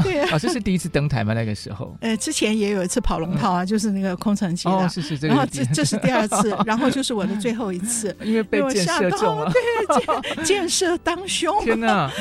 [0.04, 1.34] 对啊，老师是第一次登台吗？
[1.34, 1.96] 那个时候？
[2.02, 6.31] 呃，之前也有一次跑龙套啊，就是那个空城计的，哦，是是，这个、然后这这是第二次。
[6.66, 11.64] 然后就是我的最后一次， 因为被箭射中了，对，箭箭射当胸。
[11.64, 12.12] 天哪！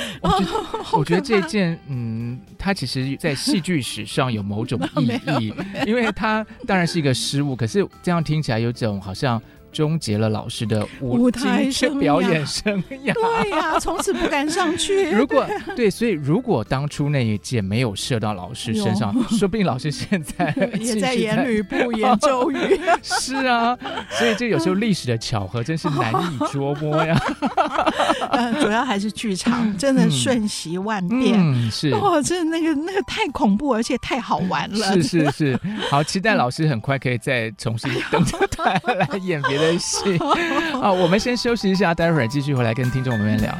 [0.93, 5.09] 我觉得这件，嗯，它其实，在戏剧史上有某种 意
[5.41, 5.55] 义，
[5.87, 9.41] 因为它当然是一个失误，可是这样听起来有种好像。
[9.73, 13.13] 终结了老师的舞舞台表演生涯。
[13.13, 15.11] 对呀、啊， 从此不敢上去。
[15.11, 22.81] 如果对，所以如果当初那一箭没有射到老师身上，说不定老师现在 也在演吕布、演周瑜。
[23.03, 23.77] 是啊，
[24.11, 27.21] 所以这有时候历史的巧合真是难以捉摸呀。
[28.31, 34.93] 呃，主要还是剧场真的瞬息万变，嗯嗯、是哦，真的那个那个太恐怖，而且太好玩了。
[34.95, 40.19] 是是是，好期待老师很快可以再重新登台来演别的心
[40.81, 43.57] 啊， 我们先休息一下，待会儿继续回来跟听众朋友们聊。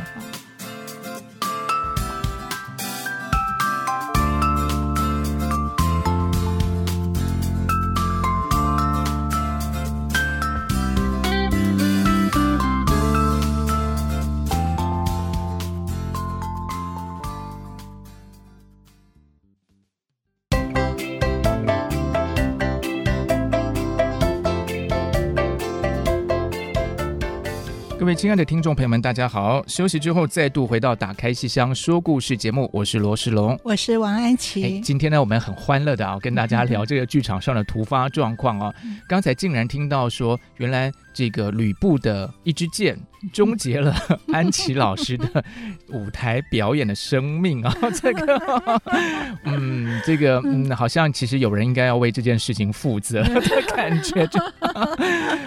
[28.11, 29.63] 位亲爱的听众朋友们，大家好！
[29.69, 34.81] 休息之后，再度回到《打开戏箱说故事》节目，我是罗世龙，我是王安琪。
[34.81, 38.75] 今天呢，我们很欢乐的啊，跟大家聊这个剧场上的突发状况啊。
[39.09, 42.99] 刚才竟然听到说，原来这个吕布的一支箭。
[43.33, 43.95] 终结了
[44.33, 45.45] 安琪老师的
[45.89, 47.75] 舞台表演的生命啊！
[48.01, 48.81] 这个，
[49.45, 53.41] 嗯，这个，嗯，好像其实有人应该要为这件事情负责的
[53.75, 54.27] 感觉。
[54.29, 54.41] 就，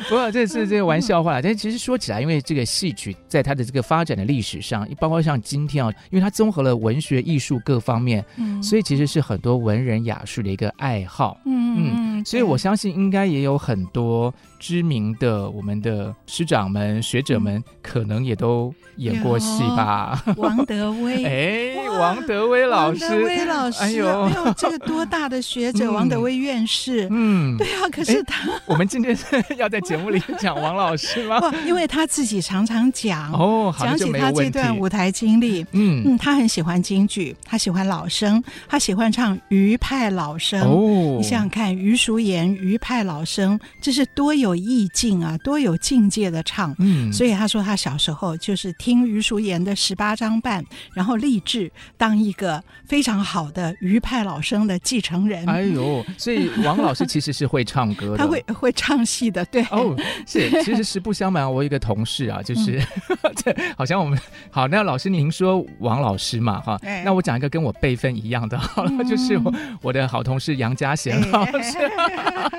[0.10, 8.24] 不过这是这个玩笑话，但其实说起来，因为这个戏曲在它的这个发展的历史上，包括像今天啊，因为它综合了文学、艺术各方面，
[8.62, 11.38] 所以其实是很多文人雅士的一个爱好。
[11.46, 14.32] 嗯嗯，所以我相信应该也有很多
[14.64, 17.62] 知名的我们的师长们、学者们。
[17.82, 29.26] 可能也都演过戏吧，王德威， 哎，王德威老师，王德威老师，哎呦，这个多大的学者，王德威院士，嗯，对啊，可是他，我们今天是
[29.58, 31.42] 要在节目里讲王老师吗？
[31.52, 36.04] 不，因为他自己常常讲哦，讲起他这段舞台经历，嗯。
[36.06, 40.62] 嗯，他很喜欢京剧，他喜欢老生，他喜欢唱余派老生。
[40.62, 50.64] 哦，你想想看，余叔岩余派老生，这是多有意境啊，多有境界的唱，嗯，所以他说他小时候就是听余叔岩的十八张半，
[50.94, 55.48] 然后立志当一个非常好的余派老生的继承人。
[55.48, 59.64] 哎呦，所以王老师其实是会唱歌的， 他会会唱戏的，对。
[59.72, 59.96] 哦，
[60.28, 62.82] 是，其实实不相瞒，我有一个同事啊，就是
[63.44, 64.20] 这、嗯、好像我们
[64.52, 71.78] 好，那老师您说王老师嘛，哈，哎、那我讲一个跟我辈分一样的， 好了，嗯、就是我我的好同事杨家贤老师。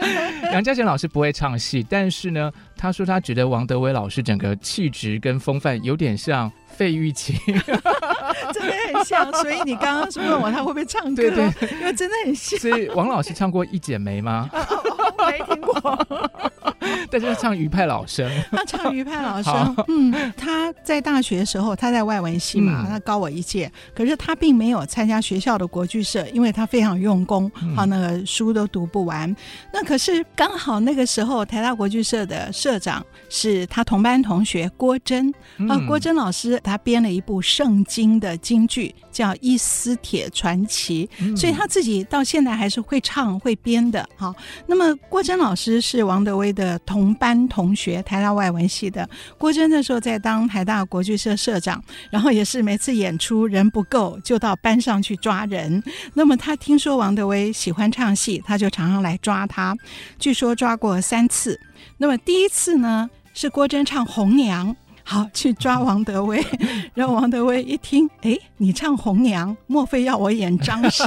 [0.00, 2.52] 哎、杨家贤老师不会唱戏，但是呢。
[2.76, 7.36] 他说他觉得王德威老师整个气质跟风范有点像费玉清，
[8.52, 9.32] 真的很像。
[9.34, 11.22] 所以你刚刚是问我他会不会唱歌？
[11.22, 12.58] 对对，因为真的很像。
[12.58, 14.50] 所以王老师唱过《一剪梅》吗？
[15.26, 16.06] 没听过。
[17.10, 19.76] 但是他唱余派老生，他唱余派老生。
[19.88, 23.70] 嗯，他在大学的时候，他在外文系嘛，嗯、他高我一届。
[23.94, 29.34] 可是他并没有参加学校的国剧社，因为他非常用功，好、嗯、那个书都读不完。
[29.72, 35.32] 那可是刚好那个时候，台大国剧社的社长是他同班同学郭真
[35.68, 44.08] 啊，郭真老师他编了一部圣经的京剧，叫《伊斯铁传奇》，嗯、所以他自己到现在还是会唱会编的。
[44.16, 44.34] 好，
[44.66, 49.08] 那么郭珍老师是王德威的同班同学，台大外文系的。
[49.36, 55.82] 郭珍那时候在当台大国剧社社长，然后也是每次演出人不够，就到班上去抓人。
[56.14, 59.76] 那么他听说王德威喜欢唱戏，他就常常来抓他。
[60.18, 61.60] 据说抓过三次。
[61.98, 64.70] 那么第一次呢，是郭珍唱《红娘》。
[65.06, 66.42] 好，去抓王德威，
[66.94, 71.06] 然后王德威一听，哎，你唱红娘，莫非要我演张生？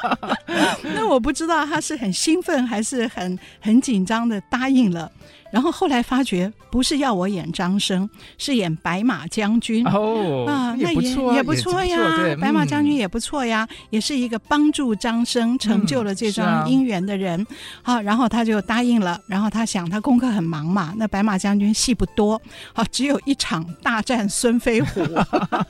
[0.94, 5.10] 那我不知道他是很兴奋还是很很紧张的答应了。
[5.50, 11.98] 然后后来发觉不是要我演张生，是演白马将军哦啊，那也也不错呀，
[12.40, 17.46] 白马将军也不错呀，也是一个帮助张生成就了这桩姻缘的人。
[17.82, 19.18] 好，然后他就答应了。
[19.26, 22.40] 然后他想，他功课很忙嘛，那白马将军戏不多，
[22.72, 25.02] 好，只有一场大战孙飞虎。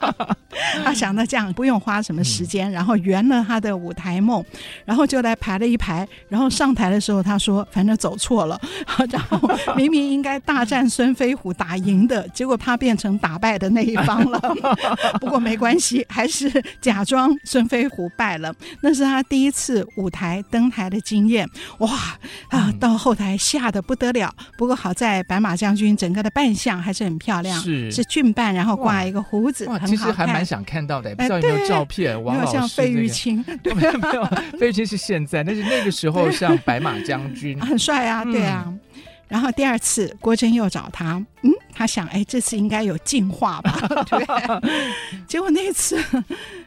[0.83, 4.43] 他想到这样不用花什么时间，然后圆了他的舞台梦，
[4.87, 6.09] 然后就来排了一排。
[6.29, 8.59] 然后上台的时候，他说反正走错了，
[9.11, 9.39] 然后。
[9.77, 14.41] 明明应该大战孙飞虎打赢的，结果他变成打败的那一方了。
[15.21, 16.51] 不过没关系，还是
[16.81, 18.55] 假装孙飞虎败了。
[18.81, 21.49] 那是他第一次舞台登台的经验。
[21.79, 21.91] 哇
[22.49, 22.73] 啊！
[22.79, 24.33] 到后台吓得不得了。
[24.59, 29.89] 不过好在白马将军整个的扮相还是很漂亮，是是俊扮，然后挂一个胡子，很好看。
[29.89, 32.23] 其实还蛮想看到的，不知道有没有照片。
[32.23, 34.25] 王老师像费玉清， 没有没有，
[34.59, 38.73] 费玉清是现在，但是那个时候像白马将军，很帅啊，对啊。
[39.29, 43.81] 然后第二次郭珍又找他，嗯，他想，哎，这次应该有进化吧？
[44.09, 44.27] 对。
[45.27, 46.03] 结果那次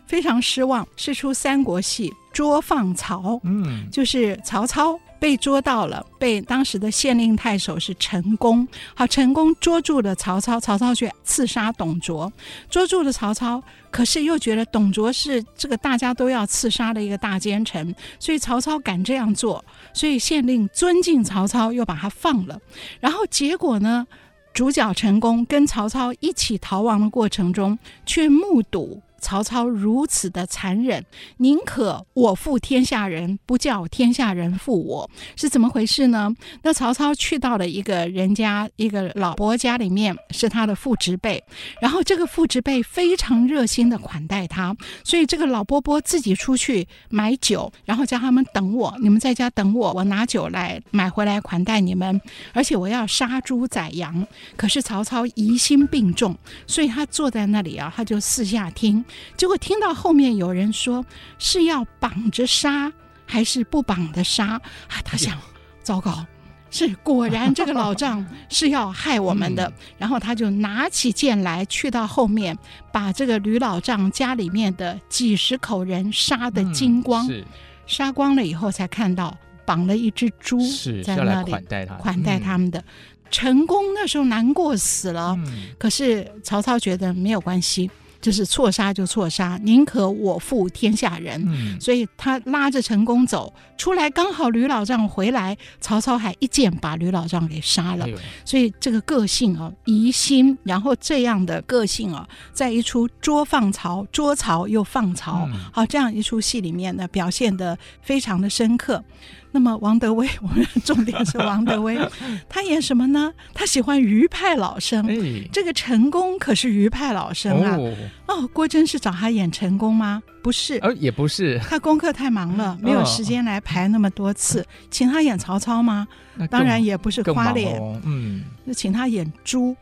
[0.05, 4.99] 非常失望，是出三国戏捉放曹，嗯，就是曹操。
[5.19, 12.31] 被捉到了，被当时的县令太守是陈宫，好，陈宫捉住了曹操，曹操去刺杀董卓，
[12.69, 22.59] 捉住了曹操，可是又觉得董卓是这个大家都要刺杀的一个大奸臣，所以曹操敢这样做，所以县令尊敬曹操，又把他放了，
[22.99, 24.07] 然后结果呢，
[24.53, 29.01] 主角陈宫跟曹操一起逃亡的过程中，却目睹。
[29.19, 31.05] 曹操如此的残忍，
[31.37, 36.33] 宁可我负天下人，不叫天下人负我，是怎么回事呢？
[36.63, 41.43] 那曹操去到了一个人家，一个老伯家里面，是他的父执辈，
[41.81, 52.19] 然后这个父执辈非常热心的款待他，所以这个老伯伯自己出去买酒，然后叫他们等我，你们在家等我，我拿酒来买回来款待你们，
[52.53, 54.25] 而且我要杀猪宰羊。
[54.55, 59.03] 可是曹操疑心病重，所以他坐在那里啊，他就四下听。
[59.37, 61.05] 结果听到后面有人说
[61.37, 62.91] 是要绑着杀
[63.25, 64.53] 还是不绑的杀
[64.87, 65.01] 啊？
[65.05, 65.37] 他想，
[65.83, 66.25] 糟糕，
[66.71, 69.67] 是果然这个老丈是要害我们的。
[69.67, 72.57] 嗯、然后他就拿起剑来，去到后面
[72.91, 77.27] 把这个吕老丈家里面的几十口人杀得精光。
[77.29, 77.43] 嗯、
[77.85, 80.59] 杀光了以后，才看到绑了一只猪
[81.03, 82.83] 在那里款待他，款待他们的。
[83.31, 87.89] 陈宫那时候难过死了，嗯、可是曹操觉得没有关系。
[88.21, 91.43] 就是错杀就错杀，宁可我负天下人。
[91.47, 98.05] 嗯，所以他拉着陈宫走出来，刚好吕老丈回来，曹操还一剑把吕老丈给杀了。
[98.05, 109.03] 哎、所以这个个性啊，疑心，然后这样的个性啊，在一出捉放曹，捉曹又放曹，嗯、好，这样一出戏里面呢，表现的非常的深刻。
[109.51, 111.97] 那么王德威，我们重点是王德威，
[112.47, 113.33] 他演什么呢？
[113.53, 115.07] 他喜欢余派老生。
[115.07, 117.75] 哎、这个陈宫可是余派老生啊。
[117.75, 117.93] 哦，
[118.27, 120.21] 哦，郭真是找他演陈宫吗？
[120.41, 121.59] 不是，呃，也不是。
[121.69, 124.61] 他功课太忙了，没有时间来排那么多次。
[124.61, 126.07] 哦、请他演曹操吗？
[126.49, 129.75] 当然也不是花脸，哦、嗯，就请他演猪，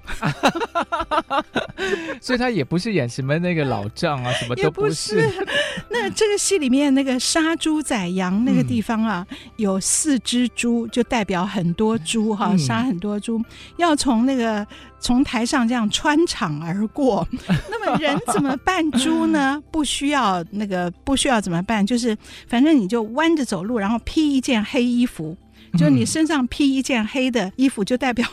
[2.20, 5.30] 所以他也不是演什么那个老丈啊，什么都不是。
[5.92, 13.40] 那这个戏里面那个杀猪宰羊那个地方啊，嗯、有四只猪，就代表很多猪哈，嗯、杀很多猪，
[13.78, 14.66] 要从那个
[15.00, 17.28] 从台上这样穿场而过。
[17.70, 19.62] 那么人怎么扮猪呢？
[19.72, 21.86] 不需要那个不需要怎么办？
[21.86, 25.38] 就是反正你就弯着走路，然后披一件黑衣服。
[25.78, 28.26] 就你身上披一件黑的衣服，就代表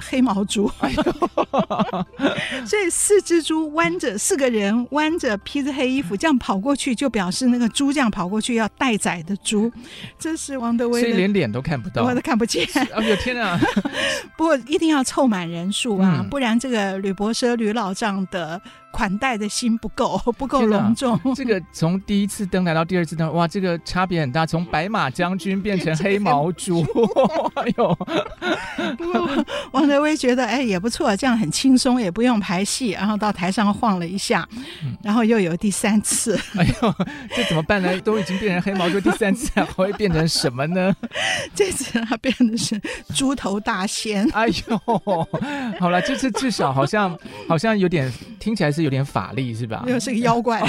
[0.00, 0.70] 黑毛猪。
[0.80, 1.02] 哎、呦
[2.66, 9.70] 所以四只猪弯着，四个人弯着披着黑衣服这样跑过去，就表示那个猪这样跑过去要待宰的猪。
[10.18, 12.66] 这是王德威，所以连脸都看不到，我都看不见。
[12.94, 13.58] 哎呦天啊！
[14.36, 18.60] 不过一定要凑满人数啊，嗯、不然这个吕伯奢、吕老丈的。
[18.92, 21.16] 款待的心不够，不够隆重。
[21.36, 26.84] 这个从第一次登台到第二次登，哇，这个差别很大，从白马将军变成黑毛猪。
[27.54, 27.96] 哎呦，
[28.98, 34.48] 不过王德威觉得哎也不错，这样很轻松，也不用排戏，然后到台上晃了一下，
[35.02, 36.38] 然后又有第三次。
[36.56, 36.94] 哎呦，
[37.34, 38.00] 这怎么办呢？
[38.00, 40.94] 都已经变成黑毛猪，第三次还会变成什么呢？
[41.54, 42.80] 这次他变的是
[43.14, 44.28] 猪头大仙。
[44.32, 44.80] 哎呦，
[45.78, 47.16] 好了，这次至少好像
[47.48, 48.80] 好像有点听起来是。
[48.80, 49.84] 有点法力是吧？
[49.86, 50.62] 又是个妖怪，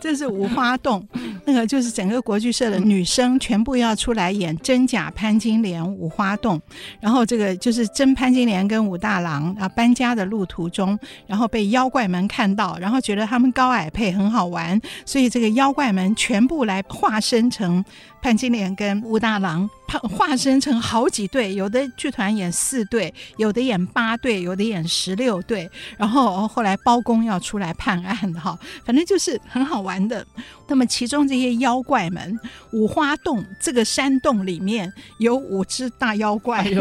[0.00, 1.04] 这是五花洞，
[1.44, 6.60] 那个就是整个国剧社的女生全部要出来演真假潘金莲五花洞，
[7.00, 17.84] 然后这个就是真潘金莲跟武大郎啊搬家的路途中，然后被妖怪们看到，然后觉得他们高矮配很好玩，所以这个妖怪们全部来化身成。
[18.20, 25.70] 潘金莲跟武大郎化身成好几对，有的剧团演四对，有的演八对，有的演十六对。
[25.96, 30.26] 然后后来包公要出来判案哈，反正就是很好玩的。
[30.66, 32.38] 那么其中这些妖怪们，
[32.72, 36.72] 五花洞这个山洞里面有五只大妖怪，哎、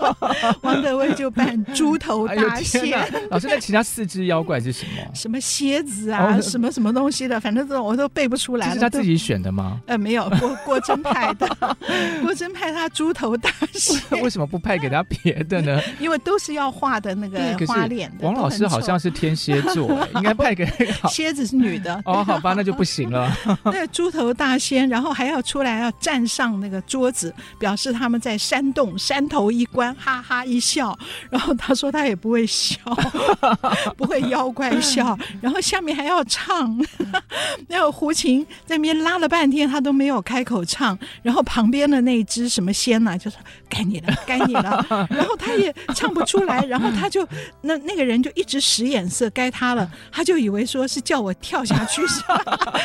[0.62, 2.94] 王德威就扮猪头大仙。
[2.94, 5.02] 哎、老师，那其他四只妖怪是什么？
[5.14, 8.72] 什么蝎子啊，哦、什么什么东西的，反正这种我都背不出来。
[8.72, 9.80] 是他自己选的吗？
[9.86, 10.30] 呃，没有
[10.64, 11.76] 郭真派的，
[12.22, 15.78] 郭真派他猪头大 仙，为什么不派给他别的呢？
[16.00, 18.10] 因为都是要画的那个花脸。
[18.22, 22.00] 王老师好像是天蝎座， 应该派给那个蝎子是女的。
[22.06, 23.30] 哦，好吧，那就不行了。
[23.64, 30.98] 对，那猪头大仙，然后还要出来要站上那个桌子，表示他们在山洞山头一关，哈哈一笑。
[31.28, 32.74] 然后他说他也不会笑，
[33.98, 35.14] 不会妖怪笑。
[35.42, 36.74] 然后下面还要唱，
[37.68, 40.98] 那个胡琴在那边拉了半天，他都没有开口唱。
[41.22, 43.38] 然后旁边的那一只什么仙呢、啊，就是
[43.70, 44.84] 该你了， 该你了。
[45.08, 47.26] 然后他也唱不出来， 然后他就
[47.62, 52.02] 那那个人就一直使眼色，该他了，他就以为说是叫我跳下去，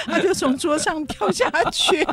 [0.06, 2.04] 他就从桌上跳下去，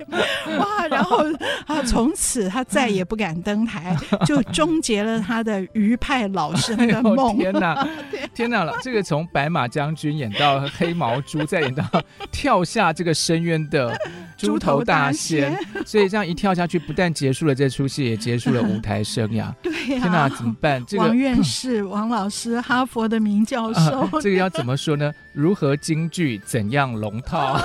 [0.59, 0.87] 哇！
[0.89, 1.19] 然后
[1.67, 3.97] 啊，从此他再也不敢登台，
[4.27, 7.33] 就终结了他的余派老生的梦。
[7.33, 7.89] 哎、天哪，
[8.35, 8.75] 天哪了！
[8.83, 11.85] 这个从白马将军演到黑毛猪，再演到
[12.31, 13.95] 跳下这个深渊的
[14.37, 19.53] 猪头大仙，所以这样一跳下去，不但结束了这出戏，也结束了舞台生涯。
[19.63, 20.85] 对呀、啊，天哪，怎么办？
[20.87, 25.13] 这个王院士、 王老师，哈佛的名教授，呃、这个要 怎么说呢？
[25.33, 26.41] 如何京剧？
[26.45, 27.59] 怎样龙套？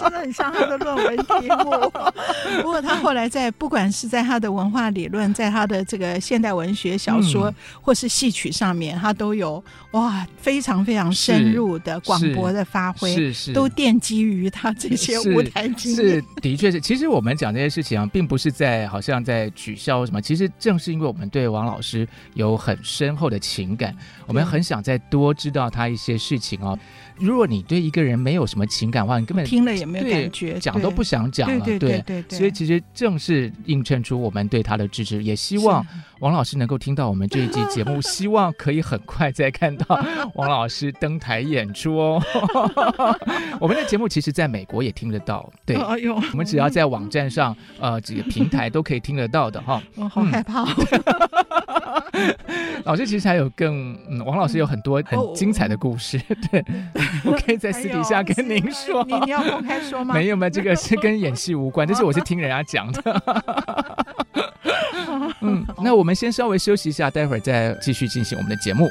[0.00, 1.92] 真的很像他的论文题目。
[2.62, 16.16] 不过他后来在不管是在他的文化理论，在他的这个现代文学小说，或是戏曲上面，他都有哇非常非常深入的广博的发挥，是是，都奠基于他这些舞台经验。
[16.16, 16.80] 是的确是。
[16.80, 20.20] 其实我们讲这些事情啊，并不是在好像在取消什么。
[20.20, 23.96] 其实正是因为我们对王老师有很深厚的情感，
[24.26, 26.78] 我们很想再多知道他一些事情哦。
[27.18, 31.64] 如果你对一个人没有什么情感的话，你根本听了也没有感觉，讲都不想讲了。
[31.64, 35.86] 对对对，对，所以其实正是映衬出我们对他的支持，也希望
[36.20, 40.04] 王老师能够听到我们这一集节目，希望可以很快再看到
[40.34, 42.22] 王老师登台演出哦。
[43.60, 49.82] 我们的节目其实在美国也听得到，对，哎呦，我们只要在网站上呃几个平台都可以听得到的哈。
[49.94, 50.66] 我 好害怕。
[52.84, 56.18] 老师其实还有更，嗯，王老师有很多很精彩的故事，
[56.50, 56.64] 对。
[57.24, 60.14] 我可以在私底下跟您说，你你要公开说吗？
[60.14, 63.22] 没有没有，这个是跟演戏无关， 这是我是听人家讲的。
[65.40, 68.88] 嗯，那我们先稍微休息一下，待会儿再继续进行我们的节目。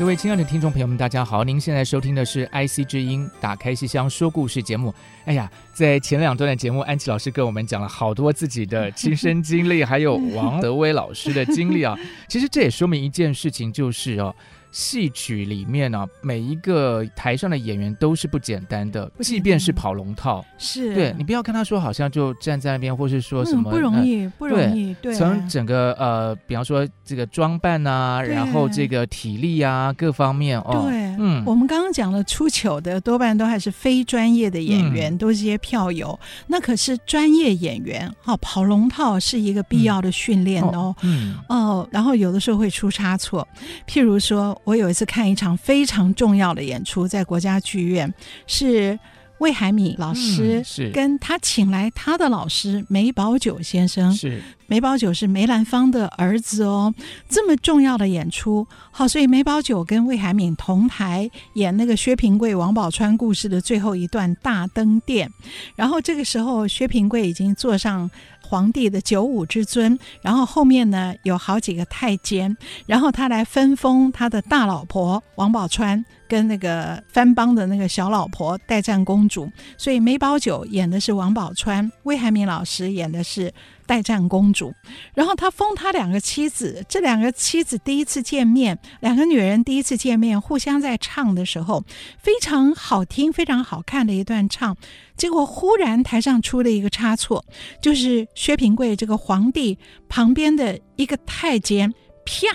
[0.00, 1.44] 各位亲爱的听众朋友们，大家好！
[1.44, 4.94] 您现在收听的是 IC 之音打开信箱说故事节目。
[5.26, 11.94] 哎呀，在前两段的节目，安琪老师跟我们讲了好多自己的亲身经历，还有王德威老师的经历啊。
[12.26, 14.34] 其实这也说明一件事情，就是哦。
[14.70, 24.94] 戏曲里面呢、啊，每一个台上的演员都是不简单的，即便是跑龙套，是对你不要看他说好像就站在那边，或是说什么、嗯、不容易，不容易。
[25.02, 30.86] 对，从整个呃，比方说这个装扮啊，然后这个体力啊，各方面哦。
[30.86, 36.18] 对，嗯，我们刚刚讲了出糗的多半都还是非专业的演员，嗯、都是些票友。
[36.46, 40.94] 那可是专业演员，哈、哦，跑龙套是一个必要的训练哦。
[41.02, 43.46] 嗯哦，哦，然后有的时候会出差错，
[43.88, 44.59] 譬如说。
[44.64, 48.12] 我有一次看一场非常重要的演出，在国家剧院，
[48.46, 48.98] 是
[49.38, 50.90] 魏海敏老师，是。
[50.90, 54.42] 跟他请来他的老师梅葆玖先生，是。
[54.66, 56.94] 梅葆玖是梅兰芳的儿子哦，
[57.28, 65.28] 这么重要的演出，好，所以梅葆玖跟魏海敏同台演那个薛平贵、王宝钏故事的最后一段大灯殿，
[65.74, 68.08] 然后这个时候薛平贵已经坐上。
[68.50, 79.48] 皇帝的九五之尊，然后后面呢有好几个太监，然后他来分封他的大老婆王宝钏跟那个藩邦的那个小老婆代战公主，
[79.78, 83.52] 所以梅葆玖演的是王宝钏，魏海敏老师演的是
[83.90, 84.72] 代战公主，
[85.14, 91.82] 然后他封他两个妻子，这两个妻子第一次见面，两个女人第一次见面，互相在唱的时候
[92.16, 94.76] 非常好听，非常好看的一段唱。
[95.16, 97.44] 结果忽然台上出了一个差错，
[97.82, 99.76] 就是薛平贵这个皇帝
[100.08, 101.92] 旁边的一个太监，
[102.24, 102.46] 啪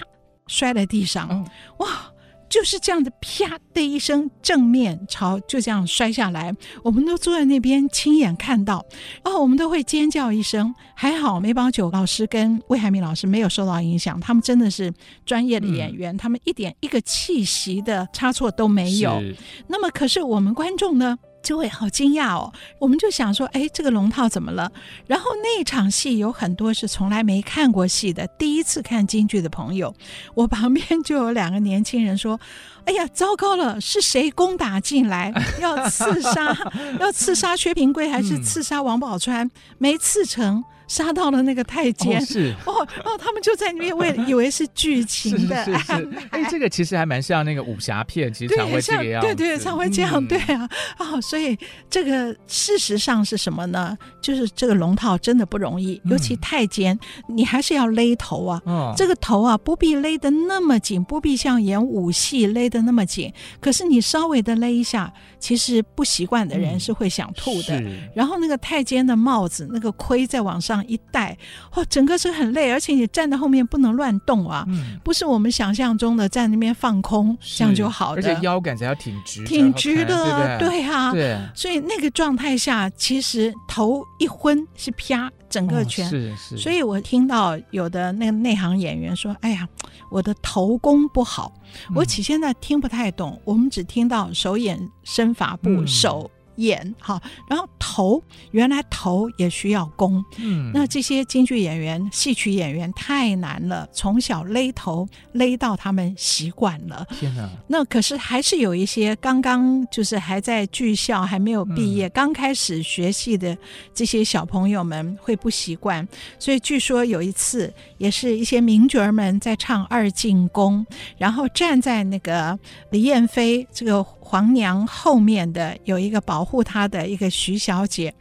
[0.48, 1.46] 摔在地上，
[1.80, 2.14] 哇，
[2.56, 6.56] 就是这样的，啪的一声，正面朝就这样摔下来。
[6.86, 8.86] 我们都坐在那边亲眼看到，
[9.26, 10.74] 然后，我们都会尖叫一声。
[10.94, 14.90] 还好梅葆玖老师跟魏海敏老师没有受到影响，他们真的是
[15.26, 19.22] 专业的演员，嗯、他们一点一个气息的差错都没有。
[19.68, 21.20] 那么，可是我们观众呢？
[21.46, 22.52] 就会好惊讶哦。
[22.80, 24.70] 我们就想说，哎，这个龙套怎么了？
[25.08, 29.94] 然后那场戏有很多是从来没看过戏的，第一次看京剧的朋友，
[30.34, 32.38] 我旁边就有两个年轻人说
[32.86, 35.32] ：“哎呀，糟糕了，是谁攻打进来
[35.62, 36.58] 要刺杀？
[37.00, 39.50] 要刺杀薛平贵还是 刺杀王宝钏？
[39.78, 42.56] 没刺成。”杀到了那个太监，哦，是。
[42.66, 42.74] 哦，
[43.04, 45.56] 哦他们就在那边为以为是剧情的
[45.88, 46.28] 安排。
[46.32, 49.22] 哎，这个其实还蛮像那个武侠片，其实常会这个样。
[49.22, 51.58] 子，对对，常会这样，嗯、对啊，啊、哦，所以
[51.90, 53.98] 这个事实上是什么呢？
[54.22, 67.80] 就是这个龙套真的不容易，尤其太监，嗯、你还是要勒头啊，哦、这个头啊不必勒得那么紧，不必像演武戏勒得那么紧，可是你稍微的勒一下，其实不习惯的人是会想吐的。
[67.80, 70.75] 嗯、然后那个太监的帽子，那个盔再往上。
[70.86, 71.38] 一戴，
[71.74, 89.68] 哦，整个是很累，而且你站在后面不能乱动啊，嗯、不是我们想象中的在那边放空，是这样就好的，而且腰杆才要挺直，挺直的，对，对，对啊，对，所以那个状态下，其实头一昏是啪，整个全、哦、是是，所以我听到有的那个内行演员说：“哎呀，
[90.10, 91.54] 我的头功不好。
[91.90, 96.30] 嗯”我起现在听不太懂，我们只听到手眼身法步、嗯、手。
[96.58, 107.06] 眼好，然后头原来头也需要功，嗯，那这些京剧演员、戏曲演员太难了，从小勒头勒到他们习惯了。
[107.20, 107.50] 天哪！
[107.68, 113.58] 那可是还是有一些刚刚就是还在剧校还没有毕业、嗯、刚开始学戏的
[113.94, 116.08] 这些小朋友们会不习惯，
[116.40, 120.86] 所以据说有一次也是一些名角儿们在唱二进宫，
[121.18, 122.58] 然后站在那个
[122.90, 124.06] 李艳飞这个。
[124.28, 128.12] 皇娘后面的有一个保护她的一个徐小姐，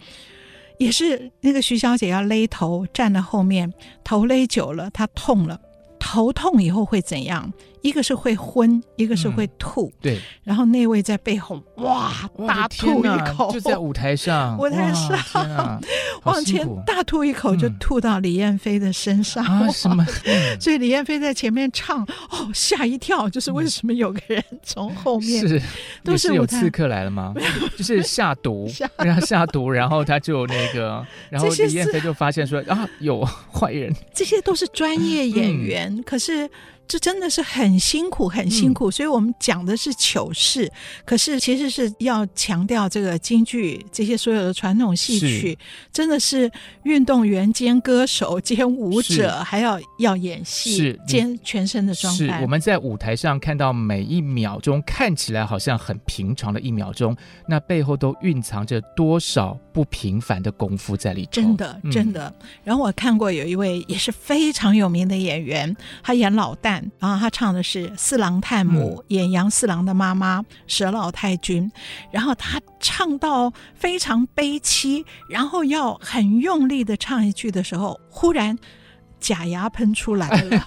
[0.79, 3.73] 也是那个徐小姐要勒头，站在后面，
[4.05, 5.59] 头勒久了，她痛了，
[5.99, 7.51] 头痛以后会怎样？
[7.85, 9.89] 一个是会昏，一个是会吐。
[9.89, 12.13] 嗯、对，然后那位在背后哇，
[12.49, 15.79] 大吐一口，就在舞台上， 舞台上
[16.25, 19.45] 往前大吐一口，就吐到李燕飞的身上。
[19.47, 20.03] 嗯、什么？
[20.59, 25.61] 所以李燕飞在前面唱，哦，吓一跳，就是为什么有个人从后面是
[26.03, 27.35] 都是有刺客来了吗？
[27.77, 28.67] 就是下毒，
[28.97, 33.95] 让他下毒，然后他就那个，然后李燕飞就发现说啊，有坏人。
[34.15, 36.51] 这些都是专业演员，可是。
[36.87, 38.91] 这真的是很辛苦，很辛苦。
[38.91, 40.71] 嗯、所以我们讲的是糗事，
[41.05, 45.59] 可是其实是要强调这个京剧这些所有的传统戏曲，
[45.93, 46.51] 真的是
[46.83, 52.39] 运动员兼歌手兼舞者，还要要演戏，是兼全身的装扮。
[52.39, 57.17] 是我们在舞台上看到每一秒钟看起来好像很平常的一秒钟，
[57.49, 61.31] 那背后都蕴藏着多少不平凡的功夫在里头。
[61.33, 62.33] 真的，真的。
[62.41, 66.74] 嗯、然后我看过有一位也是非常有名的演员，他演老旦。
[66.99, 71.71] 然后他唱的是四郎探母，嗯、演杨四郎的妈妈佘老太君，
[72.11, 78.57] 然后他唱到非常悲凄，然后要很用力的唱一句的时候，忽然
[79.21, 80.51] 假牙喷出来了。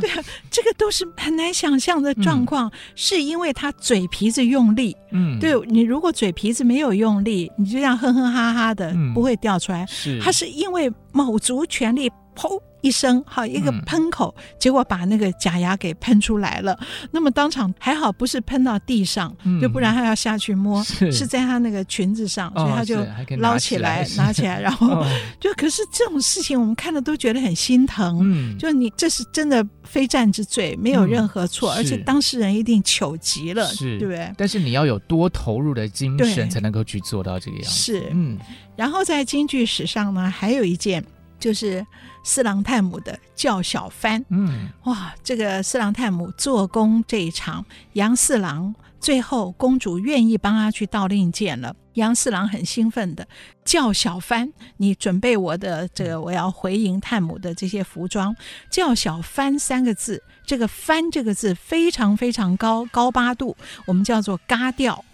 [0.00, 4.96] 对啊，这个都是很难想象的状况，嗯、是因为他嘴皮子用力。
[5.12, 9.84] 嗯，对，你如果嘴皮子没有用力，你就这样哼哼哈哈的，嗯、不会掉出来。
[9.86, 12.58] 是，他是因为卯足全力，砰。
[12.86, 16.78] 一声，好一个喷口，嗯、结果把那个假牙给喷出来了。
[17.10, 25.06] 那么当场还好不是喷到地上，嗯、就不然他要下去摸，是，是在他那个裙子上，哦、所以他就捞起来， 拿起来，拿起来，然后、哦、
[25.40, 28.20] 就可是这种事情我们看了都觉得很心疼。
[28.22, 34.32] 嗯，就你这是真的非战之罪，没有任何错，嗯、而且当事人一定糗极了，是对不对？
[34.38, 37.70] 但是你要有多投入的精神才能够去做到这个样子。
[37.70, 38.38] 是，嗯。
[38.76, 41.04] 然后在京剧史上呢，还有一件。
[41.38, 41.86] 就是
[42.24, 53.28] 四郎探母的叫小帆，嗯，哇，这个四郎探母做工这一场，杨四郎最后公主愿意帮他去到令箭了，杨四郎很兴奋的
[53.64, 58.34] 叫小帆，你准备我的这个我要回迎探母的这些服装，
[58.70, 63.56] 叫小帆三个字，这个帆这个字非常非常高高八度，
[63.86, 65.04] 我们叫做嘎调，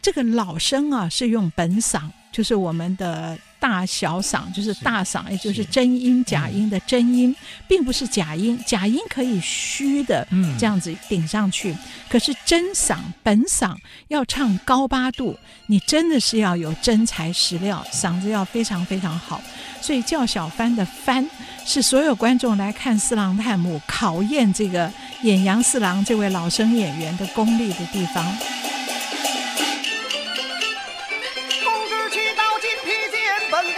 [0.00, 3.38] 这个老生啊是用本嗓，就是我们的。
[3.58, 7.36] 大小嗓就是大嗓，也就是真音假音的真音，嗯、
[7.66, 10.26] 并不是假音，假音可以虚的
[10.58, 11.72] 这样子顶上去。
[11.72, 11.78] 嗯、
[12.08, 13.74] 可是真嗓本嗓
[14.08, 19.40] 要唱高八度，你真的是要有真材实料，嗓子要非常非常好。
[19.80, 21.28] 所以叫小帆的帆
[21.64, 24.90] 是所有观众来看四郎探母考验这个
[25.22, 28.36] 演杨四郎这位老生演员的功力的地方。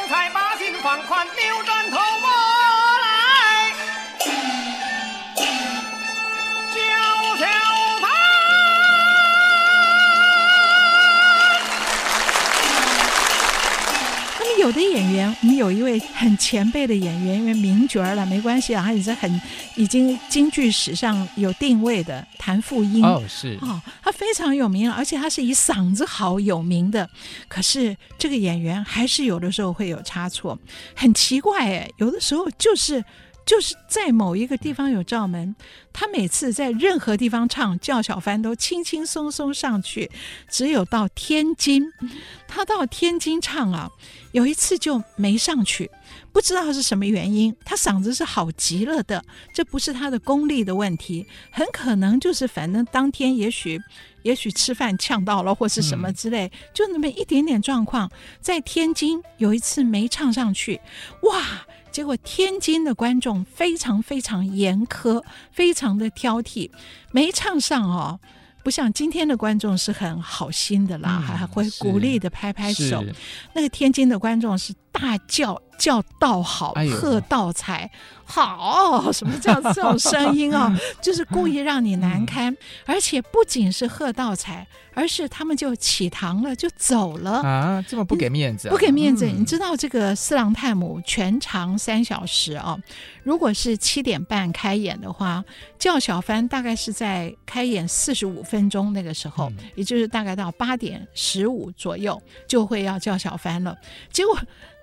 [0.08, 2.17] 才把心放宽扭转头
[14.68, 19.40] 有的演员，我们有一位很前辈的演员，因为名角儿了，没关系啊，他也是很
[19.76, 27.08] 已经京剧史上有定位的谭富英哦，是哦，他非常有名，而且他是以嗓子好有名的。
[27.48, 30.58] 可是这个演员还是有的时候会有差错，
[30.94, 33.02] 很奇怪哎，有的时候就是。
[33.48, 35.56] 就是在某一个地方有罩门，
[35.90, 40.10] 他每次在任何地方唱，叫小帆都轻轻松松上去。
[40.50, 41.90] 只有到天津，
[42.46, 43.88] 他到天津唱啊，
[44.32, 45.90] 有一次就没上去，
[46.30, 47.56] 不知道是什么原因。
[47.64, 49.24] 他嗓子是好极了的，
[49.54, 53.80] 这不是他的功力的问题，很可能就是反正当天也许
[54.24, 58.10] 也许吃饭呛到了或是什么之类，就那么一点点状况。
[58.42, 60.78] 在天津有一次没唱上去，
[61.22, 61.66] 哇！
[61.98, 65.20] 结果天津的观众非常非常严苛，
[65.50, 66.70] 非常的挑剔，
[67.10, 68.20] 没唱上哦。
[68.62, 73.04] 不像今天的观众是很好心的啦，还、嗯、会鼓励的拍拍手。
[73.52, 77.88] 那个天津的观众是大叫叫道好，喝道彩
[78.24, 80.76] 好，什么叫这种声音啊？
[81.00, 87.84] 就是故意让你难堪，而且不仅是喝道彩，而是他们就起堂了，就走了啊！
[87.88, 89.24] 这么不给面子、啊，不给面子。
[89.24, 92.76] 你知道这个四郎探母全长三小时啊？
[93.22, 95.44] 如果是七点半开演的话，
[95.78, 103.74] 叫小帆大概是在开演四十五分钟那个时候，嗯、也就是大概到八点十五左右就会要叫小帆了。
[104.12, 104.36] 结果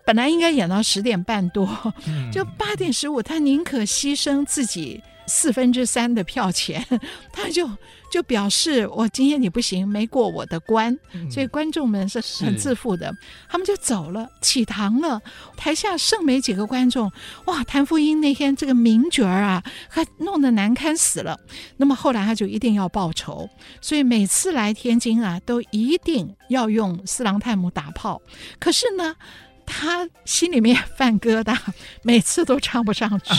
[0.05, 1.67] 本来应该演到十点半多，
[2.07, 5.01] 嗯、就八点十五，他宁可牺牲自己。
[5.27, 6.85] 四分之三的票钱，
[7.33, 7.67] 他就
[8.11, 13.11] 就表示我今天你不行，没过我的关，嗯、所以观众们是很自负的，
[13.49, 15.19] 他们就走了，起堂了。
[15.57, 17.11] 台下剩没几个观众，
[17.45, 17.63] 哇！
[17.63, 21.39] 谭富英那天这个名角儿啊，还弄得难堪死了。
[21.77, 23.49] 那么后来他就一定要报仇，
[23.81, 28.21] 所以每次来天津啊，都一定要用四郎探母打炮。
[28.59, 29.15] 可是呢，
[29.65, 31.57] 他心里面犯疙瘩，
[32.03, 33.33] 每次都唱不上去。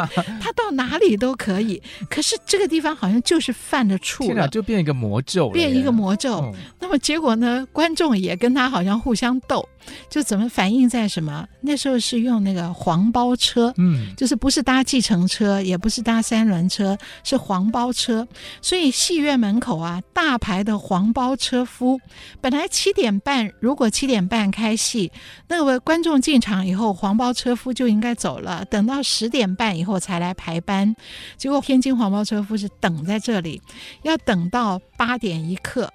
[0.40, 6.34] 他到哪里都可以，可是这个地方好像就是犯了怵了，就变一个魔咒，变一个魔咒。
[6.34, 7.66] 哦、那么结果呢？
[7.72, 9.66] 观众也跟他好像互相斗。
[10.08, 11.46] 就怎么反映在什么？
[11.60, 18.26] 那时候是用那个黄包车，嗯，就是不是搭计程车，也不是搭三轮车，是黄包车。
[18.62, 22.00] 所以戏院门口啊，大排的黄包车夫，
[22.40, 25.10] 本来七点半，如果七点半开戏，
[25.48, 30.94] 那个观众进场以后，黄包车夫就应该走了，等到十点半以后才来排班。
[31.36, 33.60] 结果天津黄包车夫是等在这里，
[34.02, 35.92] 要等到八点一刻，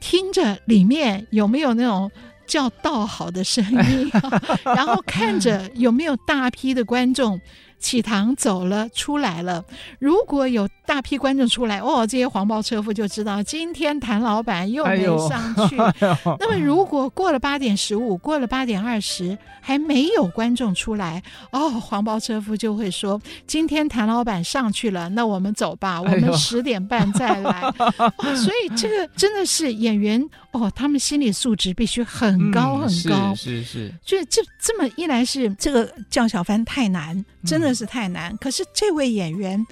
[0.00, 2.10] 听着里面有没有那种。
[2.46, 4.10] 叫道好的声音，
[4.64, 7.40] 然后看着有没有大批的观众。
[7.84, 9.62] 起堂走了，出来了。
[9.98, 15.76] 如果有大批观众出来，哦，这些黄包车夫就知道今天谭老板又没上去。
[15.84, 27.50] 哎哎、那么，如果过了八点十五，过了八点二十，还没有观众出来，哦，黄包车夫就会说：今天谭老板上去了，那我们走吧，我们十点半再来。
[27.60, 33.32] 哎 哦、所以，这个真的是演员哦，他们心理素质必须很高很高。
[33.32, 37.74] 嗯、是是是，就这这么一来是这个叫小帆太难，真的。
[37.74, 39.66] 是太难，可是这位演员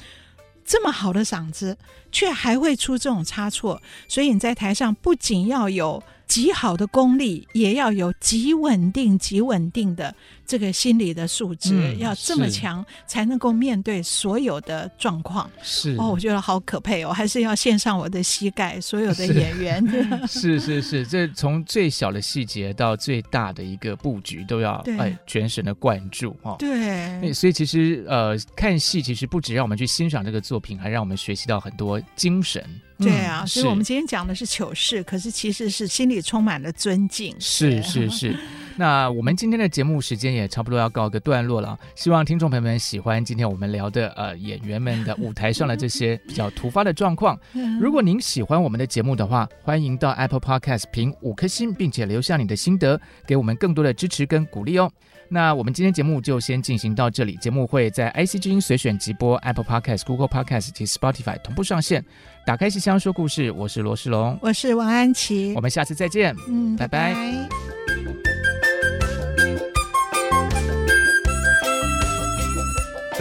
[0.64, 1.78] 这么好的嗓子，
[2.10, 10.16] 却还会出这种差错，所以你在台上不仅要有极好的功力，也要有极稳定、极稳定的。
[10.52, 15.50] 这个心理的素质、嗯、要这么强，才能够面对所有的状况。
[15.62, 18.78] 是哦，我觉得好可佩哦，还是要献上我的膝盖。
[18.78, 19.82] 所有的演员
[20.28, 26.56] 是是是，这从最小的细节到最大的一个布局，都要哎全神的贯注哦。
[26.58, 32.62] 对，所以其实呃，看戏其实不只让我们去欣赏这个作品，还让我们学习到很多精神。
[32.98, 37.34] 对啊，所以我们今天讲的是糗事，可是其实是心里充满了尊敬。
[37.40, 38.36] 是是是。
[38.76, 47.38] 那我们今天的节目时间也差不多要告一个段落了，希望听众朋友们喜欢今天我们聊的呃演员们的舞台上的这些比较突发的状况。
[47.80, 54.90] 如果您喜欢我们的节目的话，欢迎到 Apple Podcast 评五颗星，并且留下你的心得，给我们更多的支持跟鼓励哦。
[55.28, 62.04] 那我们今天节目就先进行到这里，节目会在 IC 之音随选直播、Apple Podcast、Google Podcast 及 Spotify 同步上线。
[62.44, 67.14] 打开戏箱说故事，我是罗世龙，我是王安琪，我们下次再见，嗯，拜拜。
[67.14, 68.51] 拜拜。